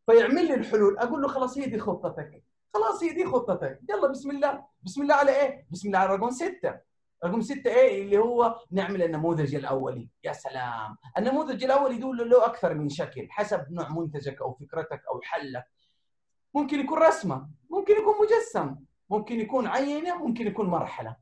[0.06, 0.98] فيعمل لي الحلول.
[0.98, 2.44] أقول له خلاص هي دي خطتك.
[2.74, 3.80] خلاص هي دي خطتك.
[3.90, 4.64] يلا بسم الله.
[4.82, 6.93] بسم الله على إيه؟ بسم الله على رقم ستة.
[7.24, 10.08] رقم ستة إيه؟ اللي هو نعمل النموذج الأولي.
[10.24, 10.96] يا سلام.
[11.18, 15.64] النموذج الاولي دول له أكثر من شكل حسب نوع منتجك أو فكرتك أو حلك.
[16.54, 18.76] ممكن يكون رسمة ممكن يكون مجسم
[19.10, 21.16] ممكن يكون عينة ممكن يكون مرحلة.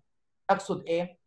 [0.51, 1.19] أقصد إيه؟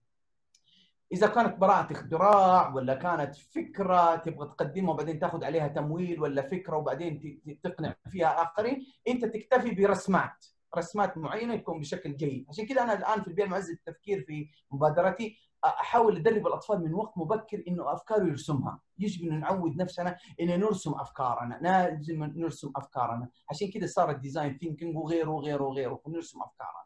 [1.11, 6.77] إذا كانت براءة اختراع ولا كانت فكرة تبغى تقدمها وبعدين تاخذ عليها تمويل ولا فكرة
[6.77, 10.45] وبعدين تقنع فيها آخرين أنت تكتفي برسمات.
[10.77, 12.45] رسمات معينة يكون بشكل جيد.
[12.49, 17.17] عشان كذا أنا الآن في البيئه المعزه التفكير في مبادرتي أحاول أدرب الأطفال من وقت
[17.17, 18.81] مبكر إنه افكاره يرسمها.
[18.99, 23.29] يجب أن نعود نفسنا ان نرسم أفكارنا لازم نرسم أفكارنا.
[23.49, 26.85] عشان كذا صار ال design thinking وغيره وغيره وغيره نرسم أفكارنا.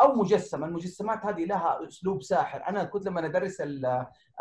[0.00, 2.68] أو مجسم المجسمات هذه لها أسلوب ساحر.
[2.68, 3.62] أنا كنت لما أدرس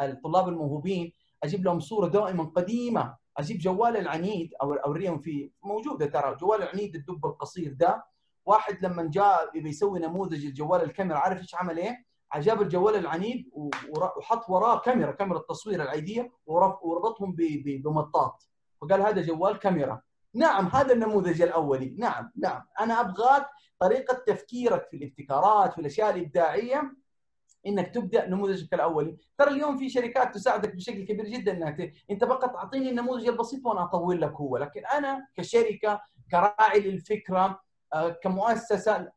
[0.02, 3.18] الطلاب الموهوبين أجيب لهم صورة دائما قديمة.
[3.38, 6.36] أجيب جوال العنيد أو أوريهم في موجودة ترى.
[6.36, 8.06] جوال العنيد الدب القصير ده
[8.50, 13.50] واحد لما جاء يبي يسوي نموذج الجوال الكاميرا عارف إيش عمل إيه؟ جاب الجوال العنيد
[13.98, 17.36] وحط وراه كاميرا كاميرا التصوير العادية وربطهم
[17.66, 18.50] بمطاط.
[18.82, 20.02] وقال هذا جوال كاميرا.
[20.34, 21.96] نعم هذا النموذج الأولي.
[21.98, 22.62] نعم نعم.
[22.80, 23.46] أنا أبغاك
[23.80, 26.96] طريقة تفكيرك في الابتكارات في الأشياء الإبداعية
[27.68, 29.18] إنك تبدأ نموذجك الأولي.
[29.38, 33.84] ترى اليوم في شركات تساعدك بشكل كبير جدا انك أنت فقط أعطيني النموذج البسيط وأنا
[33.84, 34.58] أطول لك هو.
[34.58, 37.69] لكن أنا كشركة كراعي للفكرة
[38.24, 39.12] كمؤسسة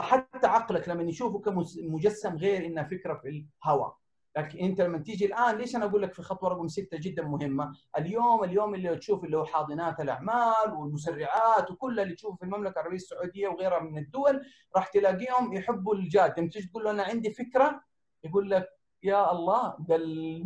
[0.00, 3.28] حتى عقلك لما يشوفه كمجسم غير انها فكرة في
[3.64, 3.96] الهواء.
[4.36, 7.72] لكن أنت لما تيجي الآن ليش أنا أقول لك في خطوة رقم ستة جدا مهمة؟
[7.98, 12.96] اليوم اليوم اللي تشوف اللي هو حاضنات الأعمال والمسرعات وكل اللي تشوفه في المملكة العربية
[12.96, 14.42] السعودية وغيرها من الدول
[14.76, 16.40] راح تلاقيهم يحبوا الجاد.
[16.40, 17.80] لما تيجي تقول له أنا عندي فكرة
[18.24, 18.68] يقول لك
[19.02, 19.96] يا الله ده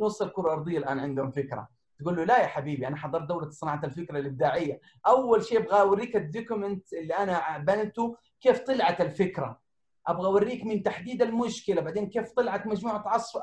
[0.00, 1.68] نص الكرة الأرضية الآن عندهم فكرة.
[1.98, 4.80] تقول له لا يا حبيبي أنا حضرت دورة صناعة الفكرة الإبداعية.
[5.06, 9.60] أول شيء أبغى أوريك ال document اللي أنا بنته كيف طلعت الفكرة.
[10.06, 13.40] أبغى أوريك من تحديد المشكلة بعدين كيف طلعت مجموعة عصف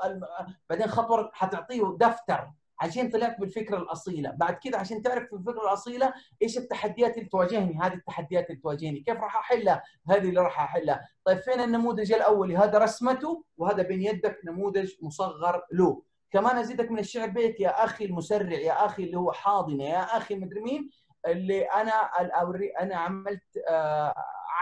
[0.70, 2.50] بعدين خطوة حتعطيه دفتر
[2.80, 4.30] عشان طلعت بالفكرة الأصيلة.
[4.30, 9.16] بعد كده عشان تعرف الفكرة الأصيلة إيش التحديات اللي تواجهني هذه التحديات اللي تواجهني كيف
[9.16, 11.08] راح أحلها هذه اللي راح أحلها.
[11.24, 16.02] طيب فين النموذج الاولي هذا رسمته وهذا بين يدك نموذج مصغر له.
[16.30, 20.34] كمان أزيدك من الشعر بيت يا أخي المسرع يا أخي اللي هو حاضنة يا أخي
[20.34, 20.90] مدري مين
[21.26, 21.92] اللي أنا
[22.80, 23.42] أنا عملت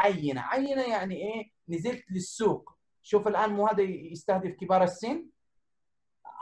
[0.00, 0.40] عينة.
[0.40, 2.70] عينة يعني إيه؟ نزلت للسوق.
[3.02, 5.26] شوف الآن مو هذا يستهدف كبار السن؟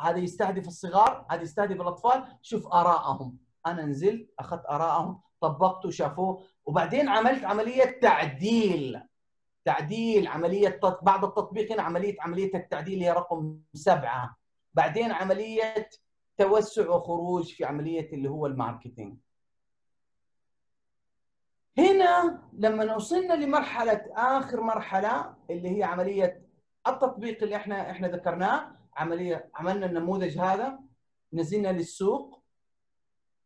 [0.01, 2.25] هذا يستهدف الصغار هذا يستهدف الأطفال.
[2.43, 9.01] شوف ارائهم أنا نزلت أخذت ارائهم طبقته شافوه وبعدين عملت عملية تعديل.
[9.65, 14.42] تعديل عملية بعد التطبيق هنا عملية عملية التعديل هي رقم سبعة.
[14.75, 15.89] بعدين عملية
[16.39, 19.17] توسع وخروج في عملية اللي هو ال marketing.
[21.79, 26.43] هنا لما وصلنا لمرحلة آخر مرحلة اللي هي عملية
[26.87, 30.79] التطبيق اللي إحنا إحنا ذكرناه عمليه عملنا النموذج هذا
[31.33, 32.43] نزلنا للسوق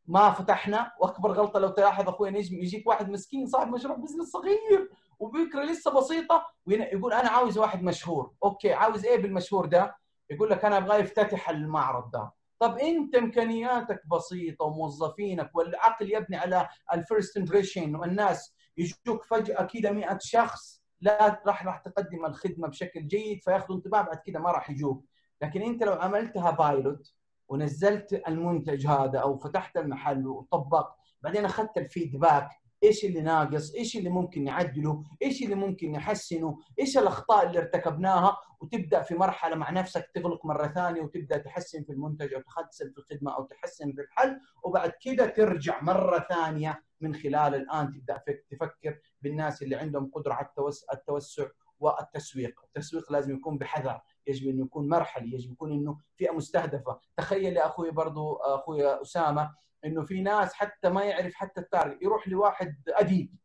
[0.06, 4.90] ما فتحنا وأكبر غلطة لو تلاحظ أخوي نجم يجيك واحد مسكين صاحب مشروع business صغير
[5.18, 8.32] وبكرة لسه بسيطة ويقول أنا عاوز واحد مشهور.
[8.44, 9.96] okay عاوز إيه بالمشهور ده؟
[10.30, 12.30] يقول لك أنا أبغى يفتتح المعرض ده.
[12.58, 19.90] طب أنت إمكانياتك بسيطة وموظفينك والعقل يبني على ال first impression والناس يجوك فجأة كذا
[19.90, 24.70] 100 شخص لا راح راح تقدم الخدمة بشكل جيد فياخذوا انطباع بعد كذا ما راح
[24.70, 25.04] يجوك.
[25.42, 27.14] لكن أنت لو عملتها pilot
[27.48, 32.48] ونزلت المنتج هذا أو فتحت المحل وطبقت بعدين أخذت ال feedback
[32.84, 38.36] إيش اللي ناقص؟ إيش اللي ممكن نعدله؟ إيش اللي ممكن نحسنه؟ إيش الأخطاء اللي ارتكبناها؟
[38.60, 42.98] وتبدأ في مرحلة مع نفسك تغلق مرة ثانية وتبدأ تحسن في المنتج أو تحسن في
[42.98, 48.98] الخدمة أو تحسن في الحل وبعد كده ترجع مرة ثانية من خلال الآن تبدأ تفكر
[49.22, 50.46] بالناس اللي عندهم قدرة على
[50.94, 51.46] التوسع
[51.78, 57.56] والتسويق، التسويق لازم يكون بحذر، يجب انه يكون مرحلي، يجب يكون إنه فئة مستهدفة، تخيل
[57.56, 59.54] يا أخوي برضو أخوي أسامة
[59.84, 63.36] إنه في ناس حتى ما يعرف حتى ال target يروح لواحد أديب.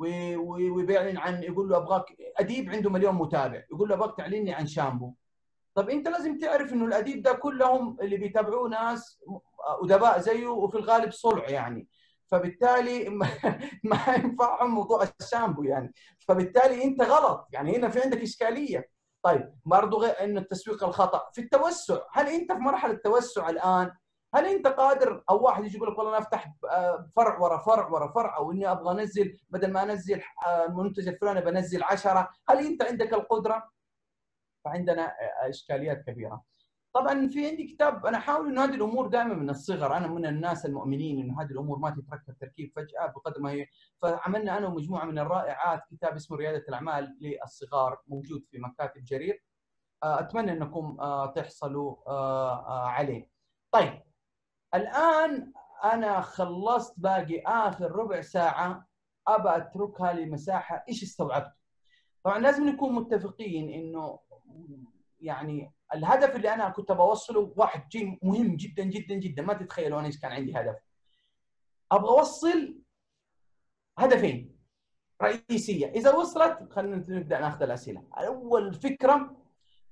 [0.00, 2.04] وبيعلن عن يقول له أبغاك
[2.36, 5.14] أديب عنده مليون متابع يقول له أبغاك تعلني عن شامبو.
[5.74, 9.20] طب أنت لازم تعرف إنه الأديب ده كلهم اللي بيتابعوه ناس
[9.82, 11.88] أدباء زيه وفي الغالب صلع يعني.
[12.26, 13.08] فبالتالي
[13.84, 15.94] ما ينفعهم موضوع الشامبو يعني.
[16.18, 18.90] فبالتالي أنت غلط يعني هنا في عندك إشكالية.
[19.22, 21.30] طيب برضه غير إنه التسويق الخطأ.
[21.32, 23.92] في التوسع هل أنت في مرحلة توسع الآن
[24.34, 26.54] هل أنت قادر أو واحد يجي يقول لك والله أنا أفتح
[27.16, 30.22] فرع ورا فرع ورا فرع أو إني أبغى أنزل بدل ما أنزل
[30.68, 33.70] المنتج الفلاني بنزل 10 هل أنت عندك القدرة؟
[34.64, 35.12] فعندنا
[35.48, 36.42] إشكاليات كبيرة.
[36.94, 40.66] طبعا في عندي كتاب أنا أحاول إنه هذه الأمور دائما من الصغر أنا من الناس
[40.66, 43.66] المؤمنين إنه هذه الأمور ما تتركب تركيب فجأة بقدر ما هي
[44.02, 49.44] فعملنا أنا ومجموعة من الرائعات كتاب اسمه ريادة الأعمال للصغار موجود في مكاتب جرير
[50.02, 50.96] أتمنى إنكم
[51.34, 52.10] تحصلوا
[52.88, 53.30] عليه.
[53.72, 54.02] طيب
[54.74, 55.52] الآن
[55.84, 58.86] أنا خلصت باقي آخر ربع ساعة
[59.28, 61.52] أبى أتركها لمساحة إيش استوعبت؟
[62.24, 64.18] طبعا لازم نكون متفقين إنه
[65.20, 70.06] يعني الهدف اللي أنا كنت بوصله واحد شيء مهم جدا جدا جدا ما تتخيلوا أنا
[70.06, 70.76] إيش كان عندي هدف.
[71.92, 72.78] أبغى أوصل
[73.98, 74.56] هدفين
[75.22, 75.86] رئيسية.
[75.86, 78.04] إذا وصلت خلينا نبدأ ناخذ الأسئلة.
[78.12, 79.39] اول فكرة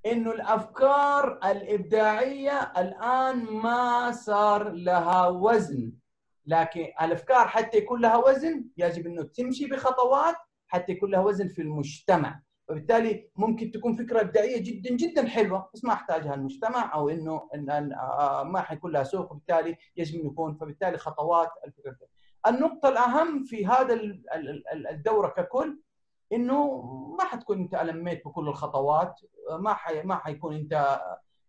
[0.05, 5.91] إنه الأفكار الإبداعية الآن ما صار لها وزن.
[6.45, 10.35] لكن الأفكار حتى يكون لها وزن يجب إنه تمشي بخطوات
[10.67, 12.41] حتى يكون لها وزن في المجتمع.
[12.69, 17.89] وبالتالي ممكن تكون فكرة إبداعية جدا جدا حلوة بس ما أحتاجها المجتمع أو إنه إن
[18.45, 19.31] ما حيكون لها سوق.
[19.31, 22.07] وبالتالي يجب ان يكون فبالتالي خطوات الفكرة.
[22.47, 23.99] النقطة الأهم في هذا
[24.91, 25.79] الدورة ككل
[26.33, 26.81] إنه
[27.19, 29.21] ما حتكون أنت ألميت بكل الخطوات
[29.59, 30.99] ما حي ما حيكون أنت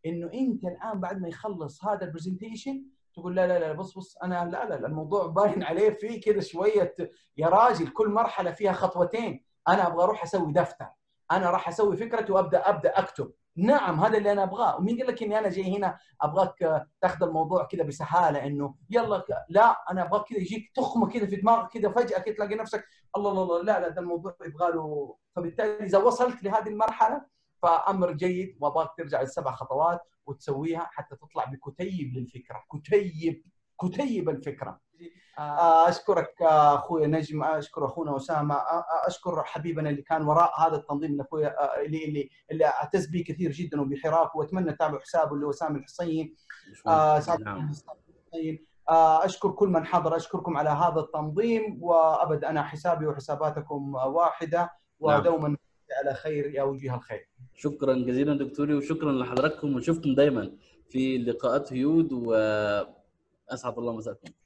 [0.06, 4.44] إنه أنت الآن بعد ما يخلص هذا البرزنتيشن تقول لا لا لا بص بص أنا
[4.44, 6.94] لا لا الموضوع باين عليه في كذا شوية
[7.36, 10.86] يا راجل كل مرحلة فيها خطوتين أنا أبغى أروح أسوي دفتر
[11.32, 13.32] أنا راح أسوي فكرتي وأبدأ أبدأ أكتب.
[13.56, 14.76] نعم هذا اللي أنا أبغاه.
[14.76, 19.90] ومين قال لك إني أنا جاي هنا أبغاك تاخذ الموضوع كذا بسهالة إنه يلا لا
[19.90, 22.84] أنا أبغاك كذا يجيك تخمة كذا في دماغك كذا فجاه كذا تلاقي نفسك
[23.16, 25.16] الله الله الله لا لا الموضوع يبغى له.
[25.36, 27.26] فبالتالي إذا وصلت لهذه المرحلة
[27.62, 33.44] فأمر جيد وأبغاك ترجع للسبع خطوات وتسويها حتى تطلع بكتيب للفكرة كتيب.
[33.82, 34.80] كتيب الفكرة.
[35.38, 38.56] آه، أشكرك أخوي نجم أشكر أخونا أسامة
[39.06, 41.46] أشكر حبيبنا اللي كان وراء هذا التنظيم اللي أخوي
[41.86, 46.34] اللي اللي اللي أعتز به كثير جدا وبحراك وأتمنى تتابعوا حسابه اللي هو سامي الحصين
[46.86, 47.70] آه نعم.
[48.88, 55.20] أشكر كل من حضر أشكركم على هذا التنظيم وأبد أنا حسابي وحساباتكم واحدة نعم.
[55.20, 55.56] ودوما
[56.04, 57.28] على خير يا وجيه الخير.
[57.54, 60.52] شكرا جزيلا دكتوري وشكرا لحضراتكم ونشوفكم دايما
[60.88, 62.12] في لقاءات هيود
[63.50, 64.39] واسعد الله مساكم.